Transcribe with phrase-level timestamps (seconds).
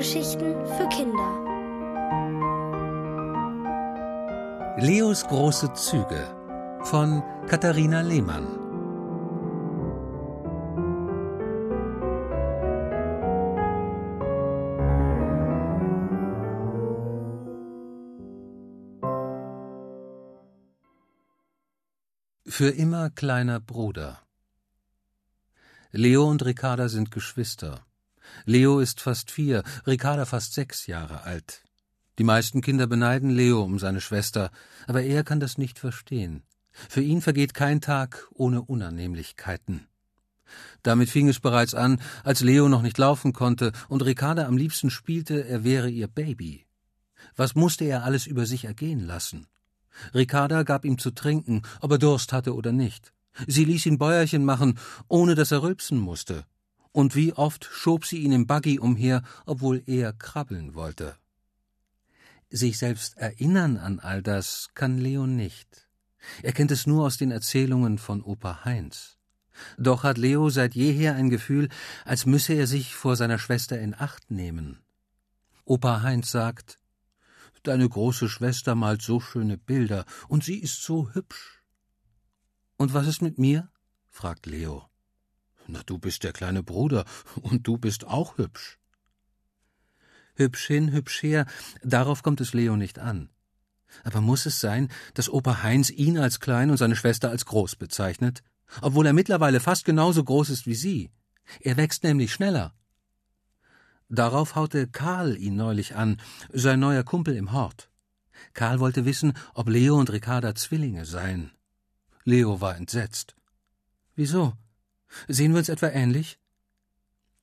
[0.00, 1.30] Hörgeschichten für Kinder.
[4.78, 6.26] Leos große Züge
[6.84, 8.46] von Katharina Lehmann.
[22.46, 24.22] Für immer kleiner Bruder.
[25.92, 27.84] Leo und Ricarda sind Geschwister.
[28.44, 31.62] Leo ist fast vier, Ricarda fast sechs Jahre alt.
[32.18, 34.50] Die meisten Kinder beneiden Leo um seine Schwester,
[34.86, 36.42] aber er kann das nicht verstehen.
[36.70, 39.86] Für ihn vergeht kein Tag ohne Unannehmlichkeiten.
[40.82, 44.90] Damit fing es bereits an, als Leo noch nicht laufen konnte und Ricarda am liebsten
[44.90, 46.66] spielte, er wäre ihr Baby.
[47.36, 49.46] Was musste er alles über sich ergehen lassen?
[50.14, 53.12] Ricarda gab ihm zu trinken, ob er Durst hatte oder nicht.
[53.46, 54.78] Sie ließ ihn Bäuerchen machen,
[55.08, 56.44] ohne dass er rülpsen musste.
[56.92, 61.16] Und wie oft schob sie ihn im Buggy umher, obwohl er krabbeln wollte.
[62.50, 65.88] Sich selbst erinnern an all das kann Leo nicht.
[66.42, 69.16] Er kennt es nur aus den Erzählungen von Opa Heinz.
[69.78, 71.68] Doch hat Leo seit jeher ein Gefühl,
[72.04, 74.80] als müsse er sich vor seiner Schwester in Acht nehmen.
[75.64, 76.80] Opa Heinz sagt,
[77.62, 81.62] Deine große Schwester malt so schöne Bilder, und sie ist so hübsch.
[82.78, 83.70] Und was ist mit mir?
[84.08, 84.89] fragt Leo.
[85.72, 87.04] Na, du bist der kleine Bruder,
[87.42, 88.78] und du bist auch hübsch.
[90.34, 91.46] Hübsch hin, hübsch her,
[91.82, 93.30] darauf kommt es Leo nicht an.
[94.02, 97.76] Aber muss es sein, dass Opa Heinz ihn als klein und seine Schwester als groß
[97.76, 98.42] bezeichnet,
[98.80, 101.10] obwohl er mittlerweile fast genauso groß ist wie sie?
[101.60, 102.74] Er wächst nämlich schneller.
[104.08, 106.20] Darauf haute Karl ihn neulich an,
[106.52, 107.90] sein neuer Kumpel im Hort.
[108.54, 111.52] Karl wollte wissen, ob Leo und Ricarda Zwillinge seien.
[112.24, 113.36] Leo war entsetzt.
[114.16, 114.56] Wieso?
[115.28, 116.38] Sehen wir uns etwa ähnlich?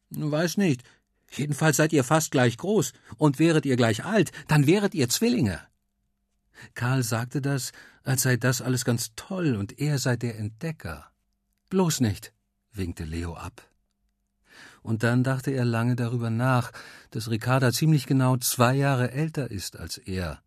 [0.10, 0.84] Weiß nicht.
[1.32, 5.60] Jedenfalls seid ihr fast gleich groß, und wäret ihr gleich alt, dann wäret ihr Zwillinge.
[6.74, 7.72] Karl sagte das,
[8.04, 11.12] als sei das alles ganz toll und er sei der Entdecker.
[11.70, 12.34] Bloß nicht,
[12.72, 13.70] winkte Leo ab.
[14.82, 16.72] Und dann dachte er lange darüber nach,
[17.12, 20.42] dass Ricarda ziemlich genau zwei Jahre älter ist als er.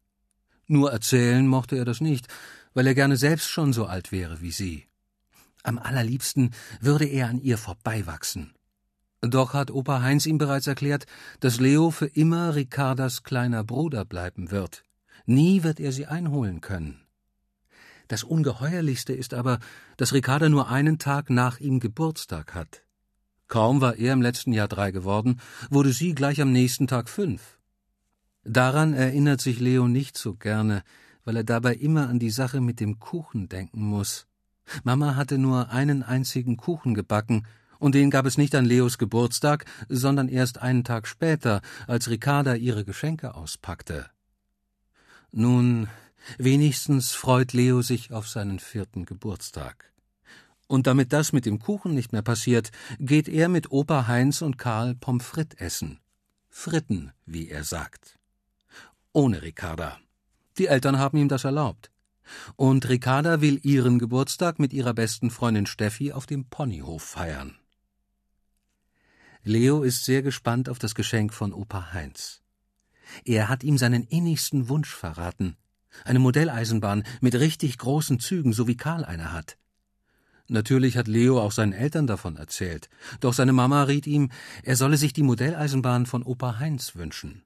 [0.67, 2.29] Nur erzählen mochte er das nicht,
[2.73, 4.87] weil er gerne selbst schon so alt wäre wie sie.
[5.63, 6.51] Am allerliebsten
[6.81, 8.55] würde er an ihr vorbeiwachsen.
[9.21, 11.07] Doch hat Opa Heinz ihm bereits erklärt,
[11.41, 14.83] dass Leo für immer Ricardas kleiner Bruder bleiben wird.
[15.27, 17.03] Nie wird er sie einholen können.
[18.09, 19.61] Das Ungeheuerlichste ist aber,
[19.97, 22.83] dass Ricarda nur einen Tag nach ihm Geburtstag hat.
[23.47, 27.59] Kaum war er im letzten Jahr drei geworden, wurde sie gleich am nächsten Tag fünf.
[28.43, 30.83] Daran erinnert sich Leo nicht so gerne,
[31.25, 34.27] weil er dabei immer an die Sache mit dem Kuchen denken muss.
[34.85, 37.47] Mama hatte nur einen einzigen Kuchen gebacken,
[37.79, 42.55] und den gab es nicht an Leos Geburtstag, sondern erst einen Tag später, als Ricarda
[42.55, 44.11] ihre Geschenke auspackte.
[45.33, 45.89] Nun,
[46.37, 49.93] wenigstens freut Leo sich auf seinen vierten Geburtstag.
[50.67, 54.59] Und damit das mit dem Kuchen nicht mehr passiert, geht er mit Opa Heinz und
[54.59, 55.99] Karl Pommes frites essen.
[56.49, 58.19] Fritten, wie er sagt.
[59.13, 59.99] Ohne Ricarda.
[60.59, 61.91] Die Eltern haben ihm das erlaubt.
[62.57, 67.57] Und Ricarda will ihren Geburtstag mit ihrer besten Freundin Steffi auf dem Ponyhof feiern.
[69.43, 72.43] Leo ist sehr gespannt auf das Geschenk von Opa Heinz.
[73.25, 75.57] Er hat ihm seinen innigsten Wunsch verraten.
[76.05, 79.57] Eine Modelleisenbahn mit richtig großen Zügen, so wie Karl eine hat.
[80.47, 82.91] Natürlich hat Leo auch seinen Eltern davon erzählt,
[83.21, 84.31] doch seine Mama riet ihm,
[84.65, 87.45] er solle sich die Modelleisenbahn von Opa Heinz wünschen.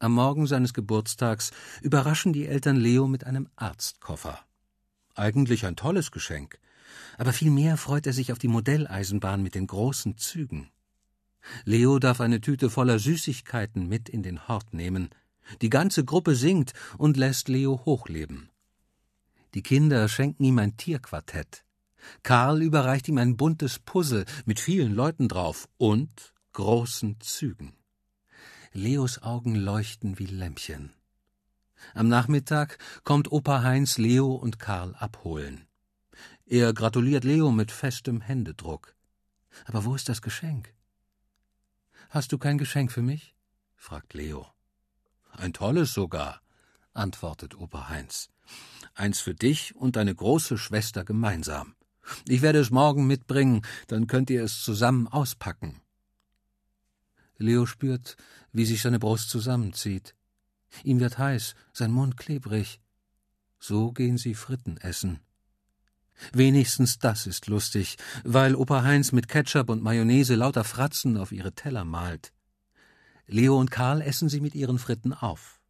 [0.00, 1.50] Am Morgen seines Geburtstags
[1.82, 4.38] überraschen die Eltern Leo mit einem Arztkoffer.
[5.16, 6.60] Eigentlich ein tolles Geschenk,
[7.16, 10.70] aber vielmehr freut er sich auf die Modelleisenbahn mit den großen Zügen.
[11.64, 15.10] Leo darf eine Tüte voller Süßigkeiten mit in den Hort nehmen.
[15.62, 18.50] Die ganze Gruppe singt und lässt Leo hochleben.
[19.54, 21.64] Die Kinder schenken ihm ein Tierquartett.
[22.22, 27.77] Karl überreicht ihm ein buntes Puzzle mit vielen Leuten drauf und großen Zügen.
[28.72, 30.92] Leos Augen leuchten wie Lämpchen.
[31.94, 35.66] Am Nachmittag kommt Opa Heinz Leo und Karl abholen.
[36.46, 38.94] Er gratuliert Leo mit festem Händedruck.
[39.64, 40.74] Aber wo ist das Geschenk?
[42.10, 43.34] Hast du kein Geschenk für mich?
[43.76, 44.46] fragt Leo.
[45.30, 46.42] Ein tolles sogar,
[46.92, 48.28] antwortet Opa Heinz.
[48.94, 51.74] Eins für dich und deine große Schwester gemeinsam.
[52.26, 55.80] Ich werde es morgen mitbringen, dann könnt ihr es zusammen auspacken.
[57.38, 58.16] Leo spürt,
[58.52, 60.14] wie sich seine Brust zusammenzieht.
[60.84, 62.80] Ihm wird heiß, sein Mund klebrig.
[63.58, 65.20] So gehen sie Fritten essen.
[66.32, 71.52] Wenigstens das ist lustig, weil Opa Heinz mit Ketchup und Mayonnaise lauter Fratzen auf ihre
[71.52, 72.32] Teller malt.
[73.26, 75.60] Leo und Karl essen sie mit ihren Fritten auf.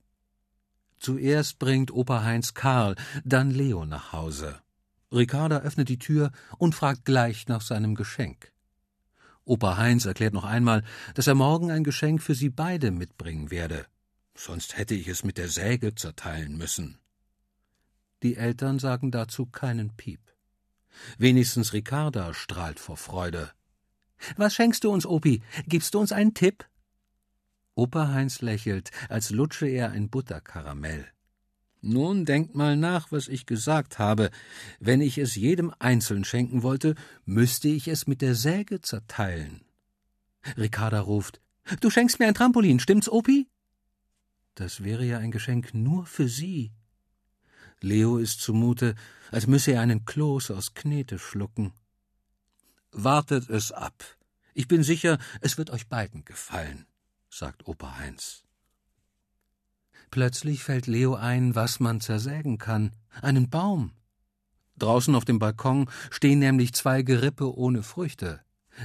[0.99, 4.61] Zuerst bringt Opa Heinz Karl, dann Leo nach Hause.
[5.13, 8.53] Ricarda öffnet die Tür und fragt gleich nach seinem Geschenk.
[9.49, 10.85] Opa Heinz erklärt noch einmal,
[11.15, 13.87] dass er morgen ein Geschenk für sie beide mitbringen werde.
[14.35, 16.99] Sonst hätte ich es mit der Säge zerteilen müssen.
[18.23, 20.21] Die Eltern sagen dazu keinen Piep.
[21.17, 23.51] Wenigstens Ricarda strahlt vor Freude.
[24.37, 25.43] Was schenkst du uns, Opi?
[25.67, 26.67] Gibst du uns einen Tipp?
[27.75, 31.09] Opa Heinz lächelt, als lutsche er ein Butterkaramell.
[31.81, 34.31] Nun denkt mal nach, was ich gesagt habe.
[34.81, 36.95] Wenn ich es jedem einzeln schenken wollte,
[37.25, 39.63] müsste ich es mit der Säge zerteilen.
[40.57, 41.41] Ricarda ruft:
[41.81, 43.47] Du schenkst mir ein Trampolin, stimmt's, Opi?
[44.55, 46.73] Das wäre ja ein Geschenk nur für Sie.
[47.81, 48.97] Leo ist zumute,
[49.31, 51.73] als müsse er einen Kloß aus Knete schlucken.
[52.91, 54.03] Wartet es ab.
[54.55, 56.87] Ich bin sicher, es wird euch beiden gefallen,
[57.31, 58.43] sagt Opa Heinz.
[60.11, 62.93] Plötzlich fällt Leo ein, was man zersägen kann.
[63.21, 63.93] Einen Baum.
[64.79, 68.41] Draußen auf dem Balkon stehen nämlich zwei Gerippe ohne Früchte.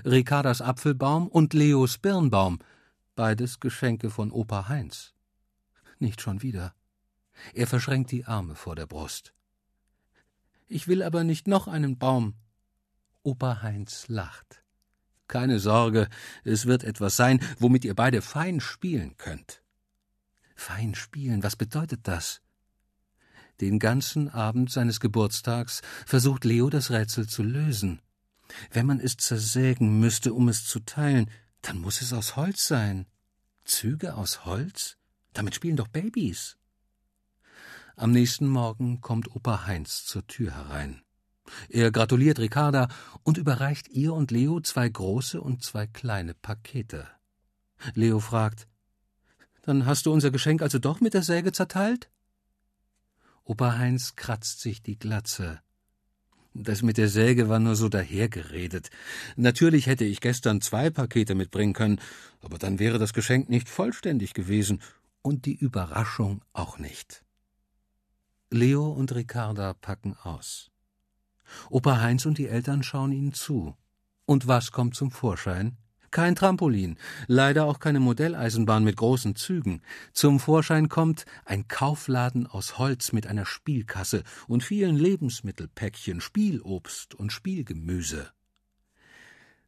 [0.06, 2.60] Ricardas Apfelbaum und Leos Birnbaum.
[3.16, 5.14] Beides Geschenke von Opa Heinz.
[6.00, 6.74] Nicht schon wieder.
[7.54, 9.34] Er verschränkt die Arme vor der Brust.
[10.68, 12.34] Ich will aber nicht noch einen Baum.
[13.22, 14.64] Opa Heinz lacht.
[15.28, 16.10] Keine Sorge,
[16.44, 19.63] es wird etwas sein, womit ihr beide fein spielen könnt.
[20.64, 22.42] Fein spielen, was bedeutet das?
[23.60, 28.02] Den ganzen Abend seines Geburtstags versucht Leo das Rätsel zu lösen.
[28.72, 31.30] Wenn man es zersägen müsste, um es zu teilen,
[31.62, 33.08] dann muss es aus Holz sein.
[33.66, 34.96] Züge aus Holz?
[35.34, 36.56] Damit spielen doch Babys.
[37.98, 41.02] Am nächsten Morgen kommt Opa Heinz zur Tür herein.
[41.68, 42.88] Er gratuliert Ricarda
[43.24, 47.08] und überreicht ihr und Leo zwei große und zwei kleine Pakete.
[47.96, 48.68] Leo fragt
[49.64, 52.10] Dann hast du unser Geschenk also doch mit der Säge zerteilt?
[53.46, 55.60] Opa Heinz kratzt sich die Glatze.
[56.54, 58.92] Das mit der Säge war nur so dahergeredet.
[59.36, 62.00] Natürlich hätte ich gestern zwei Pakete mitbringen können,
[62.42, 64.82] aber dann wäre das Geschenk nicht vollständig gewesen
[65.24, 67.24] und die Überraschung auch nicht.
[68.52, 70.70] Leo und Ricarda packen aus.
[71.70, 73.76] Opa Heinz und die Eltern schauen ihnen zu.
[74.26, 75.78] Und was kommt zum Vorschein?
[76.14, 79.82] Kein Trampolin, leider auch keine Modelleisenbahn mit großen Zügen.
[80.12, 87.34] Zum Vorschein kommt ein Kaufladen aus Holz mit einer Spielkasse und vielen Lebensmittelpäckchen, Spielobst und
[87.34, 88.30] Spielgemüse.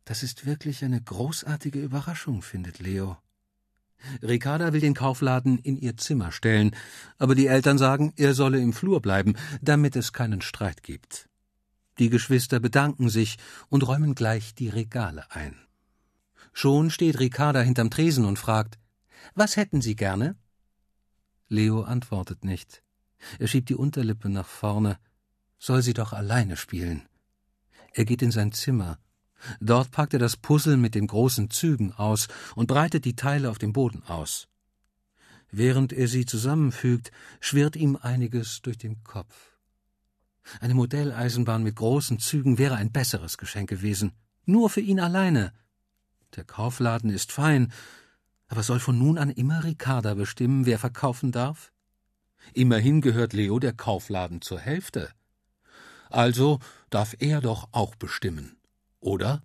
[0.05, 3.17] Das ist wirklich eine großartige Überraschung, findet Leo.
[4.21, 6.75] Ricarda will den Kaufladen in ihr Zimmer stellen,
[7.17, 11.27] aber die Eltern sagen, er solle im Flur bleiben, damit es keinen Streit gibt.
[11.97, 13.37] Die Geschwister bedanken sich
[13.69, 15.55] und räumen gleich die Regale ein.
[16.53, 18.77] Schon steht Ricarda hinterm Tresen und fragt,
[19.33, 20.35] was hätten Sie gerne?
[21.47, 22.83] Leo antwortet nicht.
[23.39, 24.97] Er schiebt die Unterlippe nach vorne.
[25.57, 27.07] Soll sie doch alleine spielen.
[27.93, 28.99] Er geht in sein Zimmer,
[29.59, 33.57] Dort packt er das Puzzle mit den großen Zügen aus und breitet die Teile auf
[33.57, 34.47] dem Boden aus.
[35.51, 39.57] Während er sie zusammenfügt, schwirrt ihm einiges durch den Kopf.
[40.59, 44.11] Eine Modelleisenbahn mit großen Zügen wäre ein besseres Geschenk gewesen,
[44.45, 45.53] nur für ihn alleine.
[46.35, 47.71] Der Kaufladen ist fein,
[48.47, 51.71] aber soll von nun an immer Ricarda bestimmen, wer verkaufen darf?
[52.53, 55.09] Immerhin gehört Leo der Kaufladen zur Hälfte.
[56.09, 58.57] Also darf er doch auch bestimmen
[59.05, 59.41] oder?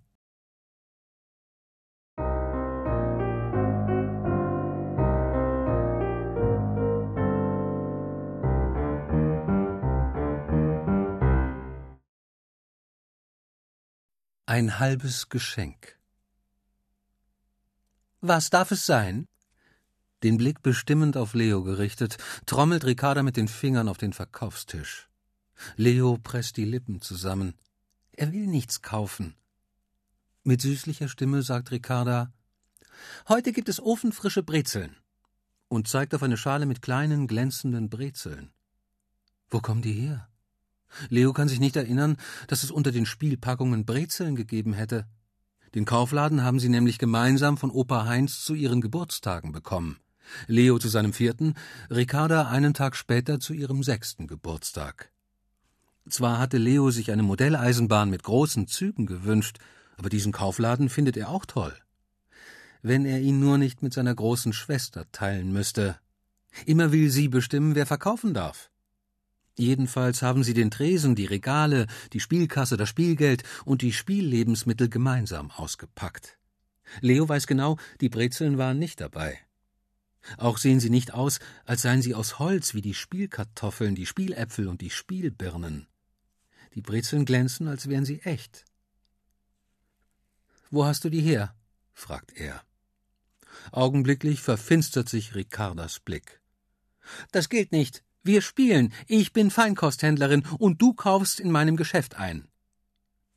[14.45, 16.00] Ein halbes Geschenk.
[18.21, 19.27] Was darf es sein?
[20.21, 25.09] Den Blick bestimmend auf Leo gerichtet, trommelt Ricarda mit den Fingern auf den Verkaufstisch.
[25.75, 27.55] Leo presst die Lippen zusammen.
[28.11, 29.35] Er will nichts kaufen.
[30.43, 32.31] Mit süßlicher Stimme sagt Ricarda
[33.27, 34.95] Heute gibt es ofenfrische Brezeln
[35.67, 38.51] und zeigt auf eine Schale mit kleinen, glänzenden Brezeln.
[39.49, 40.29] Wo kommen die her?
[41.09, 45.07] Leo kann sich nicht erinnern, dass es unter den Spielpackungen Brezeln gegeben hätte.
[45.73, 49.97] Den Kaufladen haben sie nämlich gemeinsam von Opa Heinz zu ihren Geburtstagen bekommen.
[50.47, 51.55] Leo zu seinem vierten,
[51.89, 55.11] Ricarda einen Tag später zu ihrem sechsten Geburtstag.
[56.09, 59.59] Zwar hatte Leo sich eine Modelleisenbahn mit großen Zügen gewünscht,
[59.97, 61.73] aber diesen Kaufladen findet er auch toll.
[62.81, 65.97] Wenn er ihn nur nicht mit seiner großen Schwester teilen müsste.
[66.65, 68.70] Immer will sie bestimmen, wer verkaufen darf.
[69.57, 75.51] Jedenfalls haben sie den Tresen, die Regale, die Spielkasse, das Spielgeld und die Spiellebensmittel gemeinsam
[75.51, 76.37] ausgepackt.
[76.99, 79.39] Leo weiß genau, die Brezeln waren nicht dabei.
[80.37, 84.67] Auch sehen sie nicht aus, als seien sie aus Holz wie die Spielkartoffeln, die Spieläpfel
[84.67, 85.87] und die Spielbirnen.
[86.75, 88.65] Die Brezeln glänzen, als wären sie echt.
[90.69, 91.55] Wo hast du die her?
[91.93, 92.63] fragt er.
[93.71, 96.39] Augenblicklich verfinstert sich Ricardas Blick.
[97.31, 98.03] Das gilt nicht.
[98.23, 98.93] Wir spielen.
[99.07, 102.47] Ich bin Feinkosthändlerin und du kaufst in meinem Geschäft ein.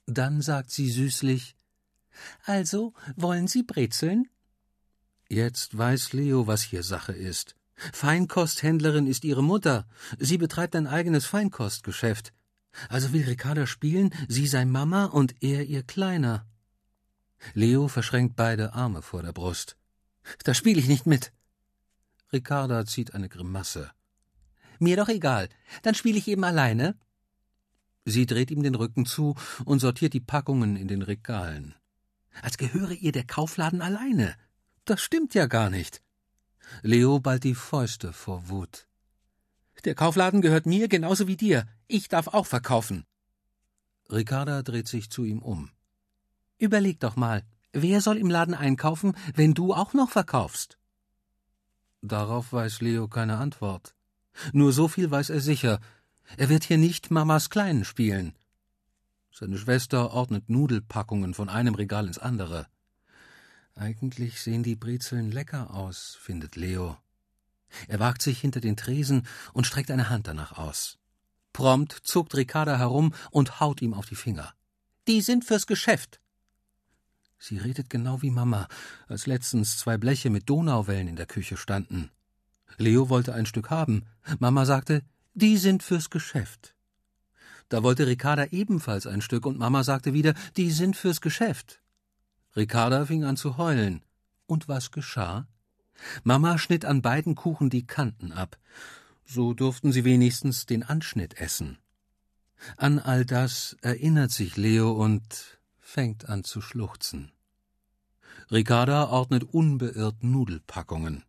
[0.06, 1.56] Dann sagt sie süßlich
[2.44, 4.28] Also, wollen Sie Brezeln?
[5.28, 7.56] Jetzt weiß Leo, was hier Sache ist.
[7.92, 9.86] Feinkosthändlerin ist ihre Mutter.
[10.18, 12.32] Sie betreibt ein eigenes Feinkostgeschäft.
[12.88, 16.46] Also will Ricarda spielen, sie sei Mama und er ihr Kleiner.
[17.52, 19.76] Leo verschränkt beide Arme vor der Brust.
[20.44, 21.32] Da spiele ich nicht mit.
[22.32, 23.90] Ricarda zieht eine Grimasse.
[24.78, 25.49] Mir doch egal.
[25.83, 26.97] Dann spiele ich eben alleine.
[28.04, 31.75] Sie dreht ihm den Rücken zu und sortiert die Packungen in den Regalen.
[32.43, 34.35] Als gehöre ihr der Kaufladen alleine.
[34.85, 36.02] Das stimmt ja gar nicht.
[36.83, 38.87] Leo ballt die Fäuste vor Wut.
[39.85, 41.66] Der Kaufladen gehört mir genauso wie dir.
[41.88, 43.04] Ich darf auch verkaufen.
[44.11, 45.71] Ricarda dreht sich zu ihm um.
[46.59, 50.78] Überleg doch mal, wer soll im Laden einkaufen, wenn du auch noch verkaufst?
[52.02, 53.93] Darauf weiß Leo keine Antwort.
[54.52, 55.80] Nur so viel weiß er sicher.
[56.36, 58.34] Er wird hier nicht Mamas Kleinen spielen.
[59.30, 62.66] Seine Schwester ordnet Nudelpackungen von einem Regal ins andere.
[63.74, 66.96] Eigentlich sehen die Brezeln lecker aus, findet Leo.
[67.88, 70.98] Er wagt sich hinter den Tresen und streckt eine Hand danach aus.
[71.52, 74.54] Prompt zuckt Ricarda herum und haut ihm auf die Finger.
[75.06, 76.20] Die sind fürs Geschäft.
[77.38, 78.68] Sie redet genau wie Mama,
[79.06, 82.10] als letztens zwei Bleche mit Donauwellen in der Küche standen.
[82.78, 84.04] Leo wollte ein Stück haben.
[84.38, 85.02] Mama sagte,
[85.35, 86.75] die sind fürs Geschäft.
[87.69, 91.81] Da wollte Ricarda ebenfalls ein Stück und Mama sagte wieder, die sind fürs Geschäft.
[92.57, 94.02] Ricarda fing an zu heulen.
[94.47, 95.49] Und was geschah?
[96.23, 98.59] Mama schnitt an beiden Kuchen die Kanten ab.
[99.25, 101.78] So durften sie wenigstens den Anschnitt essen.
[102.76, 107.33] An all das erinnert sich Leo und fängt an zu schluchzen.
[108.50, 111.25] Ricarda ordnet unbeirrt Nudelpackungen.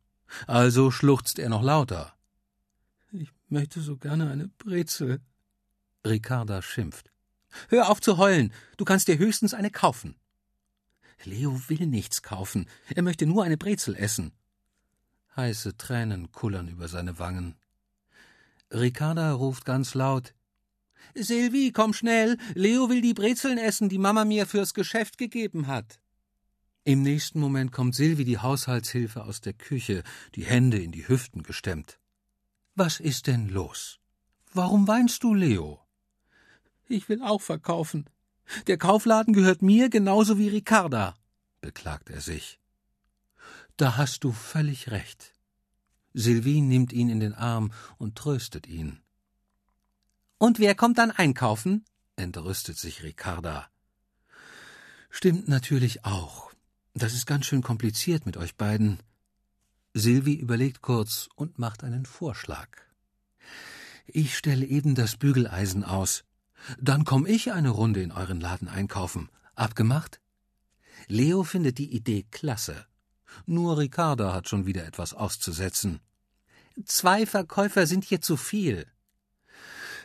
[0.48, 2.14] Also schluchzt er noch lauter.
[3.12, 5.22] Ich möchte so gerne eine Brezel.
[6.06, 7.12] Ricarda schimpft.
[7.70, 10.16] Hör auf zu heulen, du kannst dir höchstens eine kaufen.
[11.24, 14.34] Leo will nichts kaufen, er möchte nur eine Brezel essen.
[15.36, 17.56] Heiße Tränen kullern über seine Wangen.
[18.72, 20.34] Ricarda ruft ganz laut
[21.14, 26.00] Silvi, komm schnell, Leo will die Brezeln essen, die Mama mir fürs Geschäft gegeben hat.
[26.88, 30.04] Im nächsten Moment kommt Silvi die Haushaltshilfe aus der Küche,
[30.36, 31.98] die Hände in die Hüften gestemmt.
[32.76, 34.00] Was ist denn los?
[34.54, 35.82] Warum weinst du, Leo?
[36.88, 38.08] Ich will auch verkaufen.
[38.68, 41.16] Der Kaufladen gehört mir genauso wie Ricarda,
[41.60, 42.60] beklagt er sich.
[43.78, 45.34] Da hast du völlig recht.
[46.14, 49.02] Sylvie nimmt ihn in den Arm und tröstet ihn.
[50.38, 51.84] Und wer kommt dann einkaufen?
[52.16, 53.72] entrüstet sich Ricarda.
[55.10, 56.55] Stimmt natürlich auch.
[56.98, 59.00] Das ist ganz schön kompliziert mit euch beiden.
[59.94, 62.70] Silvi überlegt kurz und macht einen Vorschlag.
[64.08, 66.24] Ich stelle eben das Bügeleisen aus.
[66.80, 69.30] Dann komm ich eine Runde in euren Laden einkaufen.
[69.56, 70.22] Abgemacht?
[71.08, 72.86] Leo findet die Idee klasse.
[73.46, 76.00] Nur Ricarda hat schon wieder etwas auszusetzen.
[76.86, 78.88] Zwei Verkäufer sind hier zu viel.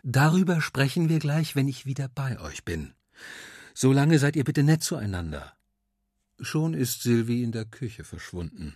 [0.03, 2.95] Darüber sprechen wir gleich, wenn ich wieder bei euch bin.
[3.75, 5.57] Solange seid ihr bitte nett zueinander.
[6.43, 8.75] Schon ist Sylvie in der Küche verschwunden.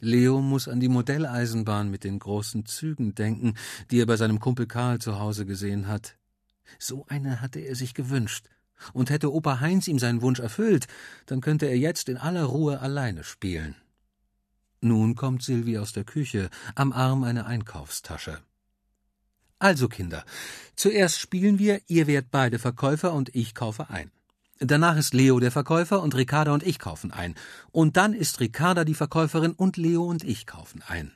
[0.00, 3.54] Leo muss an die Modelleisenbahn mit den großen Zügen denken,
[3.90, 6.16] die er bei seinem Kumpel Karl zu Hause gesehen hat.
[6.78, 8.48] So eine hatte er sich gewünscht.
[8.92, 10.88] Und hätte Opa Heinz ihm seinen Wunsch erfüllt,
[11.26, 13.76] dann könnte er jetzt in aller Ruhe alleine spielen.
[14.80, 18.40] Nun kommt Silvi aus der Küche, am Arm eine Einkaufstasche.
[19.60, 20.24] Also, Kinder,
[20.74, 24.10] zuerst spielen wir, ihr werdet beide Verkäufer und ich kaufe ein.
[24.64, 27.34] Danach ist Leo der Verkäufer und Ricarda und ich kaufen ein.
[27.72, 31.12] Und dann ist Ricarda die Verkäuferin und Leo und ich kaufen ein.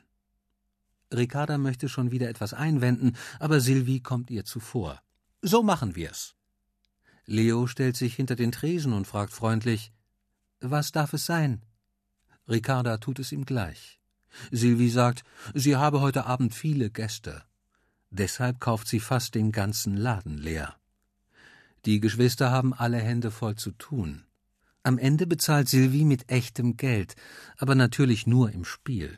[1.13, 5.01] Ricarda möchte schon wieder etwas einwenden, aber Silvi kommt ihr zuvor.
[5.41, 6.35] So machen wir's.
[7.25, 9.93] Leo stellt sich hinter den Tresen und fragt freundlich:
[10.59, 11.61] Was darf es sein?
[12.49, 13.99] Ricarda tut es ihm gleich.
[14.51, 15.23] Silvi sagt,
[15.53, 17.43] sie habe heute Abend viele Gäste.
[18.09, 20.76] Deshalb kauft sie fast den ganzen Laden leer.
[21.87, 24.25] Die Geschwister haben alle Hände voll zu tun.
[24.83, 27.15] Am Ende bezahlt Sylvie mit echtem Geld,
[27.55, 29.17] aber natürlich nur im Spiel.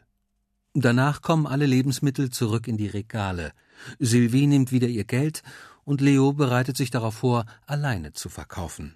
[0.76, 3.54] Danach kommen alle Lebensmittel zurück in die Regale.
[3.98, 5.42] Sylvie nimmt wieder ihr Geld
[5.84, 8.96] und Leo bereitet sich darauf vor, alleine zu verkaufen.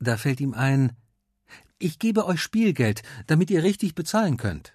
[0.00, 0.90] Da fällt ihm ein,
[1.78, 4.72] ich gebe euch Spielgeld, damit ihr richtig bezahlen könnt.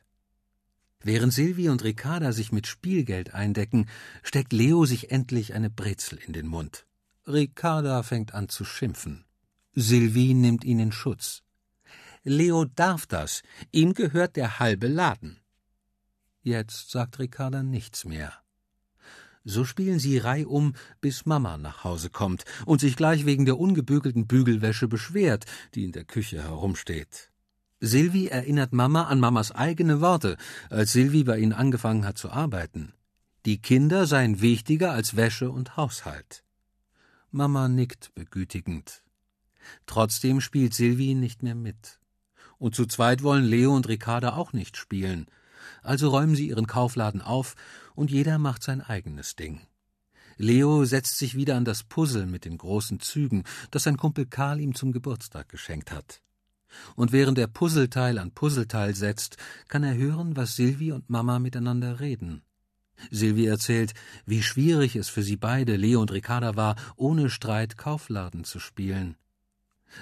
[1.01, 3.87] Während Silvi und Ricarda sich mit Spielgeld eindecken,
[4.23, 6.85] steckt Leo sich endlich eine Brezel in den Mund.
[7.29, 9.23] Ricarda fängt an zu schimpfen.
[9.75, 11.43] Sylvie nimmt ihn in Schutz.
[12.23, 15.39] Leo darf das, ihm gehört der halbe Laden.
[16.41, 18.33] Jetzt sagt Ricarda nichts mehr.
[19.45, 24.27] So spielen sie reihum, bis Mama nach Hause kommt und sich gleich wegen der ungebügelten
[24.27, 25.45] Bügelwäsche beschwert,
[25.75, 27.31] die in der Küche herumsteht.
[27.79, 30.35] Silvi erinnert Mama an Mamas eigene Worte,
[30.69, 32.93] als Silvi bei ihnen angefangen hat zu arbeiten.
[33.45, 36.43] Die Kinder seien wichtiger als Wäsche und Haushalt.
[37.31, 39.03] Mama nickt begütigend.
[39.85, 41.99] Trotzdem spielt Silvi nicht mehr mit.
[42.57, 45.27] Und zu zweit wollen Leo und Ricarda auch nicht spielen.
[45.83, 47.55] Also räumen sie ihren Kaufladen auf
[47.93, 49.61] und jeder macht sein eigenes Ding.
[50.37, 54.59] Leo setzt sich wieder an das Puzzle mit den großen Zügen, das sein Kumpel Karl
[54.59, 56.21] ihm zum Geburtstag geschenkt hat.
[56.95, 61.99] Und während er Puzzleteil an Puzzleteil setzt, kann er hören, was Silvi und Mama miteinander
[61.99, 62.41] reden.
[63.11, 63.93] Silvi erzählt,
[64.25, 69.15] wie schwierig es für sie beide, Leo und Ricarda, war, ohne Streit Kaufladen zu spielen.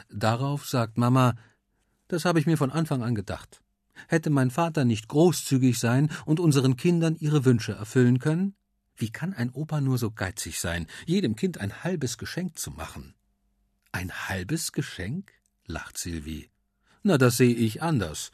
[0.09, 1.35] Darauf sagt Mama,
[2.07, 3.61] das habe ich mir von Anfang an gedacht.
[4.07, 8.55] Hätte mein Vater nicht großzügig sein und unseren Kindern ihre Wünsche erfüllen können?
[8.95, 13.13] Wie kann ein Opa nur so geizig sein, jedem Kind ein halbes Geschenk zu machen?
[13.91, 15.31] Ein halbes Geschenk?
[15.65, 16.49] lacht Silvi.
[17.03, 18.31] Na, das sehe ich anders.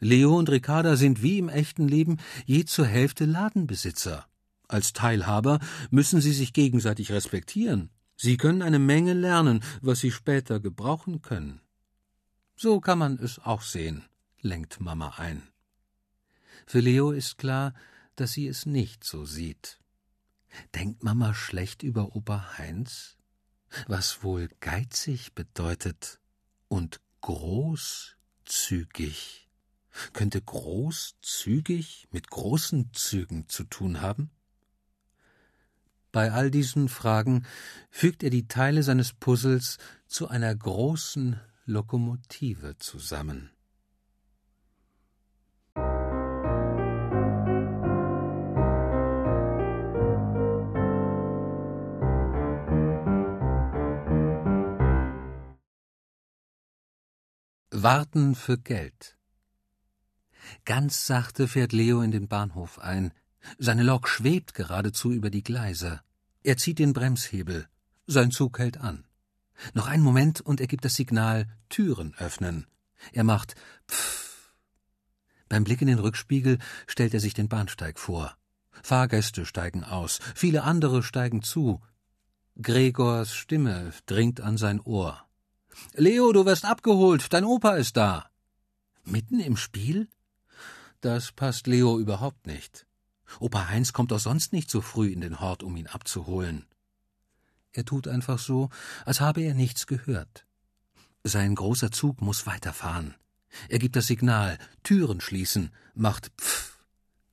[0.00, 4.26] Leo und Ricarda sind wie im echten Leben je zur Hälfte Ladenbesitzer.
[4.68, 7.90] Als Teilhaber müssen sie sich gegenseitig respektieren.
[8.16, 11.60] Sie können eine Menge lernen, was sie später gebrauchen können.
[12.56, 14.04] So kann man es auch sehen,
[14.40, 15.42] lenkt Mama ein.
[16.66, 17.74] Für Leo ist klar,
[18.16, 19.80] dass sie es nicht so sieht.
[20.74, 23.16] Denkt Mama schlecht über Opa Heinz?
[23.88, 26.20] Was wohl geizig bedeutet
[26.68, 28.14] und großzügig.
[30.12, 34.30] Könnte großzügig mit großen Zügen zu tun haben?
[36.12, 37.44] Bei all diesen Fragen
[37.90, 43.50] fügt er die Teile seines Puzzles zu einer großen Lokomotive zusammen.
[57.70, 59.16] Warten für Geld.
[60.64, 63.12] Ganz sachte fährt Leo in den Bahnhof ein.
[63.58, 66.00] Seine Lok schwebt geradezu über die Gleise.
[66.42, 67.68] Er zieht den Bremshebel.
[68.06, 69.04] Sein Zug hält an.
[69.72, 72.66] Noch einen Moment und er gibt das Signal Türen öffnen.
[73.12, 73.54] Er macht
[73.88, 74.52] Pfff.
[75.48, 78.36] Beim Blick in den Rückspiegel stellt er sich den Bahnsteig vor.
[78.82, 81.80] Fahrgäste steigen aus, viele andere steigen zu.
[82.60, 85.24] Gregors Stimme dringt an sein Ohr.
[85.94, 88.30] Leo, du wirst abgeholt, dein Opa ist da.
[89.04, 90.08] Mitten im Spiel?
[91.04, 92.86] Das passt Leo überhaupt nicht.
[93.38, 96.64] Opa Heinz kommt auch sonst nicht so früh in den Hort, um ihn abzuholen.
[97.72, 98.70] Er tut einfach so,
[99.04, 100.46] als habe er nichts gehört.
[101.22, 103.14] Sein großer Zug muss weiterfahren.
[103.68, 106.78] Er gibt das Signal, Türen schließen, macht Pfff.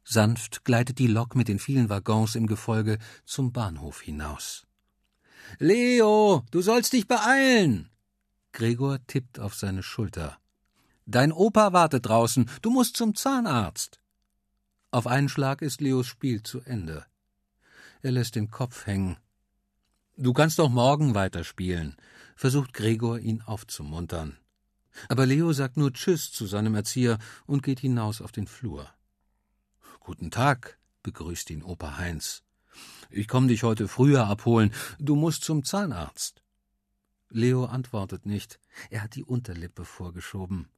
[0.04, 4.68] Sanft gleitet die Lok mit den vielen Waggons im Gefolge zum Bahnhof hinaus.
[5.60, 7.90] Leo, du sollst dich beeilen!
[8.52, 10.41] Gregor tippt auf seine Schulter.
[11.12, 14.00] Dein Opa wartet draußen, du musst zum Zahnarzt.
[14.92, 17.06] Auf einen Schlag ist Leos Spiel zu Ende.
[18.02, 19.18] Er lässt den Kopf hängen.
[20.16, 21.98] Du kannst doch morgen weiterspielen,
[22.38, 24.38] versucht Gregor, ihn aufzumuntern.
[25.10, 28.90] Aber Leo sagt nur Tschüss zu seinem Erzieher und geht hinaus auf den Flur.
[30.00, 32.42] Guten Tag, begrüßt ihn Opa Heinz.
[33.10, 34.74] Ich komme dich heute früher abholen.
[34.98, 36.42] Du musst zum Zahnarzt.
[37.28, 38.62] Leo antwortet nicht.
[38.90, 40.71] Er hat die Unterlippe vorgeschoben.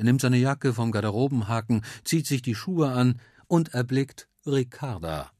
[0.00, 5.30] Er nimmt seine Jacke vom Garderobenhaken, zieht sich die Schuhe an und erblickt Ricarda.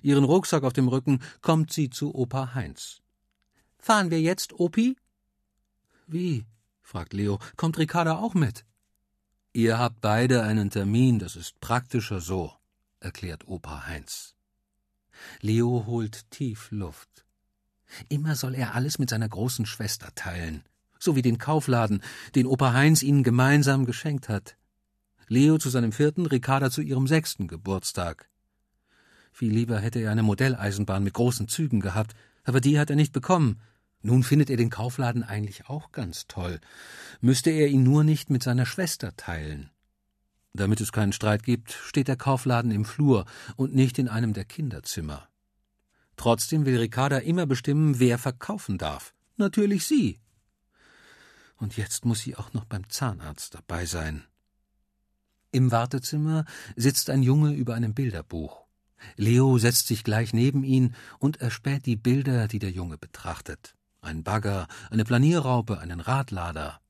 [0.00, 3.02] Ihren Rucksack auf dem Rücken kommt sie zu Opa Heinz.
[3.76, 4.96] Fahren wir jetzt, Opi?
[6.06, 6.46] Wie?
[6.80, 7.38] fragt Leo.
[7.56, 8.64] Kommt Ricarda auch mit?
[9.52, 12.50] Ihr habt beide einen Termin, das ist praktischer so,
[12.98, 14.36] erklärt Opa Heinz.
[15.42, 17.26] Leo holt tief Luft.
[18.08, 20.64] Immer soll er alles mit seiner großen Schwester teilen,
[21.02, 22.02] so wie den Kaufladen,
[22.34, 24.56] den Opa Heinz ihnen gemeinsam geschenkt hat.
[25.28, 28.28] Leo zu seinem vierten, Ricarda zu ihrem sechsten Geburtstag.
[29.32, 33.12] Viel lieber hätte er eine Modelleisenbahn mit großen Zügen gehabt, aber die hat er nicht
[33.12, 33.60] bekommen.
[34.02, 36.60] Nun findet er den Kaufladen eigentlich auch ganz toll.
[37.20, 39.70] Müsste er ihn nur nicht mit seiner Schwester teilen.
[40.54, 43.24] Damit es keinen Streit gibt, steht der Kaufladen im Flur
[43.56, 45.28] und nicht in einem der Kinderzimmer.
[46.16, 49.14] Trotzdem will Ricarda immer bestimmen, wer verkaufen darf.
[49.36, 50.21] Natürlich sie.
[51.62, 54.24] Und jetzt muss sie auch noch beim Zahnarzt dabei sein.
[55.52, 56.44] Im Wartezimmer
[56.74, 58.66] sitzt ein Junge über einem Bilderbuch.
[59.14, 63.76] Leo setzt sich gleich neben ihn und erspäht die Bilder, die der Junge betrachtet.
[64.00, 66.80] Ein Bagger, eine Planierraupe, einen Radlader.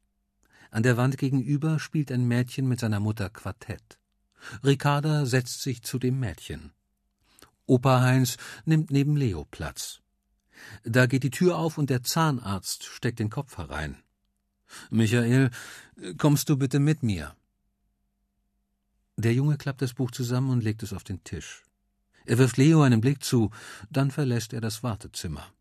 [0.71, 3.99] An der Wand gegenüber spielt ein Mädchen mit seiner Mutter Quartett.
[4.65, 6.73] Ricarda setzt sich zu dem Mädchen.
[7.67, 10.01] Opa Heinz nimmt neben Leo Platz.
[10.83, 14.03] Da geht die Tür auf und der Zahnarzt steckt den Kopf herein.
[14.91, 15.51] Michael,
[16.19, 17.35] kommst du bitte mit mir?
[19.17, 21.63] Der Junge klappt das Buch zusammen und legt es auf den Tisch.
[22.25, 23.51] Er wirft Leo einen Blick zu,
[23.91, 25.53] dann verlässt er das Wartezimmer.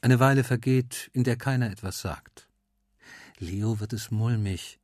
[0.00, 2.48] Eine Weile vergeht, in der keiner etwas sagt.
[3.38, 4.80] Leo wird es mulmig.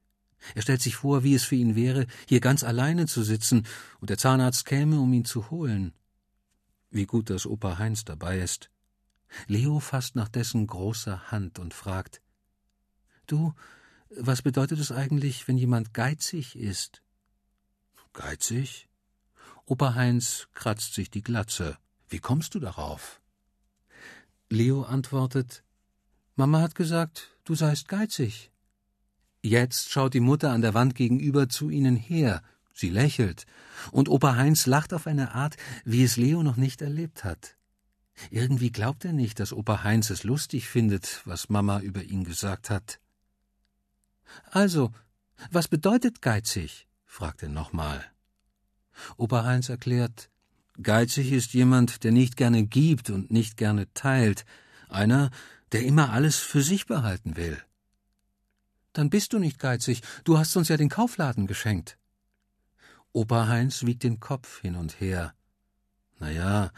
[0.55, 3.67] Er stellt sich vor, wie es für ihn wäre, hier ganz alleine zu sitzen,
[4.01, 5.93] und der Zahnarzt käme, um ihn zu holen.
[6.91, 8.71] Wie gut, dass Opa Heinz dabei ist.
[9.47, 12.23] Leo fasst nach dessen großer Hand und fragt
[13.29, 13.53] Du,
[14.09, 17.03] was bedeutet es eigentlich, wenn jemand geizig ist?
[18.15, 18.89] Geizig?
[19.67, 21.77] Opa Heinz kratzt sich die Glatze.
[22.09, 23.21] Wie kommst du darauf?
[24.49, 25.63] Leo antwortet
[26.37, 28.51] Mama hat gesagt, du seist geizig.
[29.43, 32.43] Jetzt schaut die Mutter an der Wand gegenüber zu ihnen her.
[32.73, 33.45] Sie lächelt.
[33.91, 37.57] Und Opa Heinz lacht auf eine Art, wie es Leo noch nicht erlebt hat.
[38.31, 42.71] Irgendwie glaubt er nicht, dass Opa Heinz es lustig findet, was Mama über ihn gesagt
[42.71, 43.01] hat.
[44.51, 44.93] Also,
[45.51, 46.89] was bedeutet geizig?
[47.07, 48.05] fragt er nochmal.
[49.17, 50.31] Opa Heinz erklärt,
[50.83, 54.45] geizig ist jemand, der nicht gerne gibt und nicht gerne teilt,
[54.89, 55.31] einer,
[55.73, 57.59] der immer alles für sich behalten will.
[58.93, 61.99] Dann bist du nicht geizig, du hast uns ja den Kaufladen geschenkt.
[63.13, 65.35] Opa Heinz wiegt den Kopf hin und her.
[66.19, 66.71] Na ja,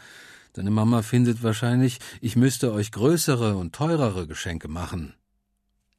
[0.53, 5.15] deine Mama findet wahrscheinlich, ich müsste euch größere und teurere Geschenke machen.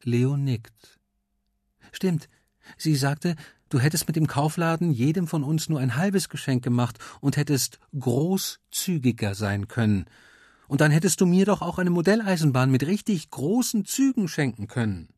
[0.04, 1.00] Leo nickt.
[1.92, 2.28] Stimmt,
[2.76, 3.36] sie sagte,
[3.68, 7.78] du hättest mit dem Kaufladen jedem von uns nur ein halbes Geschenk gemacht und hättest
[7.98, 10.06] großzügiger sein können.
[10.66, 15.10] Und dann hättest du mir doch auch eine Modelleisenbahn mit richtig großen Zügen schenken können.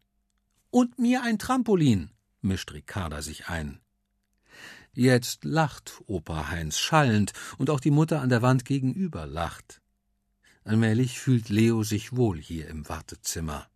[0.70, 2.10] Und mir ein Trampolin,
[2.40, 3.80] mischt Ricarda sich ein.
[4.92, 9.80] Jetzt lacht Opa Heinz schallend, und auch die Mutter an der Wand gegenüber lacht.
[10.64, 13.68] Allmählich fühlt Leo sich wohl hier im Wartezimmer.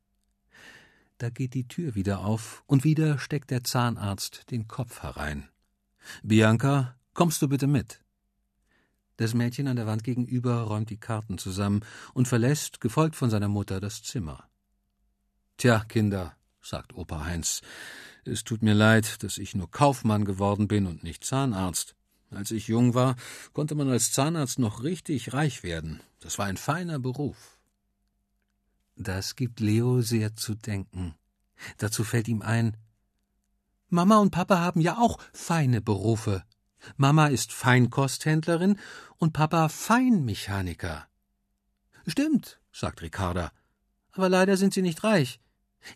[1.18, 5.48] Da geht die Tür wieder auf, und wieder steckt der Zahnarzt den Kopf herein.
[6.22, 8.00] Bianca, kommst du bitte mit?
[9.16, 11.80] Das Mädchen an der Wand gegenüber räumt die Karten zusammen
[12.14, 14.48] und verlässt, gefolgt von seiner Mutter, das Zimmer.
[15.56, 17.62] Tja, Kinder, sagt Opa Heinz.
[18.24, 21.96] Es tut mir leid, dass ich nur Kaufmann geworden bin und nicht Zahnarzt.
[22.30, 23.16] Als ich jung war,
[23.54, 26.00] konnte man als Zahnarzt noch richtig reich werden.
[26.20, 27.57] Das war ein feiner Beruf.
[29.00, 31.14] Das gibt Leo sehr zu denken.
[31.78, 32.76] Dazu fällt ihm ein,
[33.90, 36.44] Mama und Papa haben ja auch feine Berufe.
[36.96, 38.78] Mama ist Feinkosthändlerin
[39.16, 41.08] und Papa Feinmechaniker.
[42.06, 43.50] Stimmt, sagt Ricarda.
[44.12, 45.40] Aber leider sind sie nicht reich.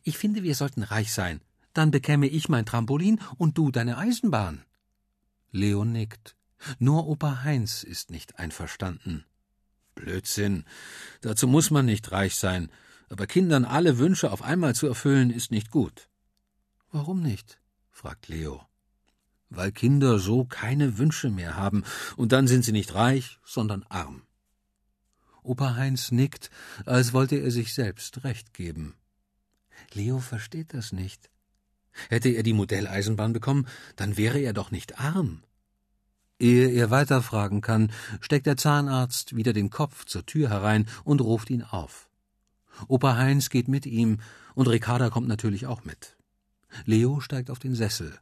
[0.05, 1.43] Ich finde, wir sollten reich sein.
[1.75, 4.65] Dann bekäme ich mein Trampolin und du deine Eisenbahn.
[5.51, 6.35] Leo nickt.
[6.79, 9.25] Nur Opa Heinz ist nicht einverstanden.
[9.95, 10.65] Blödsinn.
[11.21, 12.71] Dazu muss man nicht reich sein.
[13.13, 16.09] Aber Kindern alle Wünsche auf einmal zu erfüllen, ist nicht gut.
[16.93, 17.61] Warum nicht?
[17.91, 18.67] fragt Leo.
[19.51, 21.85] Weil Kinder so keine Wünsche mehr haben,
[22.17, 24.23] und dann sind sie nicht reich, sondern arm.
[25.43, 26.49] Opa Heinz nickt,
[26.87, 28.95] als wollte er sich selbst recht geben.
[29.93, 31.29] Leo versteht das nicht.
[32.09, 35.43] Hätte er die Modelleisenbahn bekommen, dann wäre er doch nicht arm.
[36.39, 41.51] Ehe er weiterfragen kann, steckt der Zahnarzt wieder den Kopf zur Tür herein und ruft
[41.51, 42.09] ihn auf.
[42.89, 44.19] Opa Heinz geht mit ihm,
[44.55, 46.17] und Ricarda kommt natürlich auch mit.
[46.85, 48.19] Leo steigt auf den Sessel.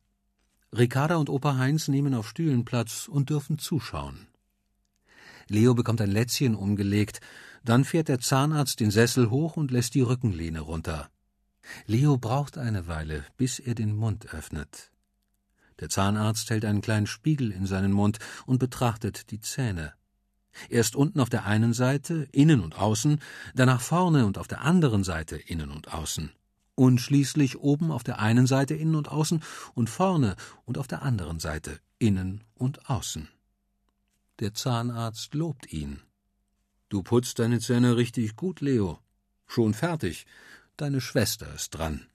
[0.77, 4.29] Ricarda und Opa Heinz nehmen auf Stühlen Platz und dürfen zuschauen.
[5.49, 7.21] Leo bekommt ein Lätzchen umgelegt,
[7.65, 11.11] dann fährt der Zahnarzt den Sessel hoch und lässt die Rückenlehne runter.
[11.87, 14.91] Leo braucht eine Weile, bis er den Mund öffnet.
[15.81, 19.93] Der Zahnarzt hält einen kleinen Spiegel in seinen Mund und betrachtet die Zähne.
[20.69, 23.21] Erst unten auf der einen Seite, innen und außen,
[23.55, 26.31] danach vorne und auf der anderen Seite, innen und außen.
[26.75, 29.43] Und schließlich oben auf der einen Seite, innen und außen,
[29.75, 33.29] und vorne und auf der anderen Seite, innen und außen.
[34.41, 36.01] Der Zahnarzt lobt ihn.
[36.89, 38.99] Du putzt deine Zähne richtig gut, Leo.
[39.47, 40.27] Schon fertig.
[40.77, 42.07] Deine Schwester ist dran.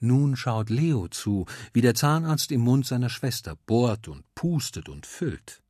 [0.00, 5.06] Nun schaut Leo zu, wie der Zahnarzt im Mund seiner Schwester bohrt und pustet und
[5.06, 5.62] füllt.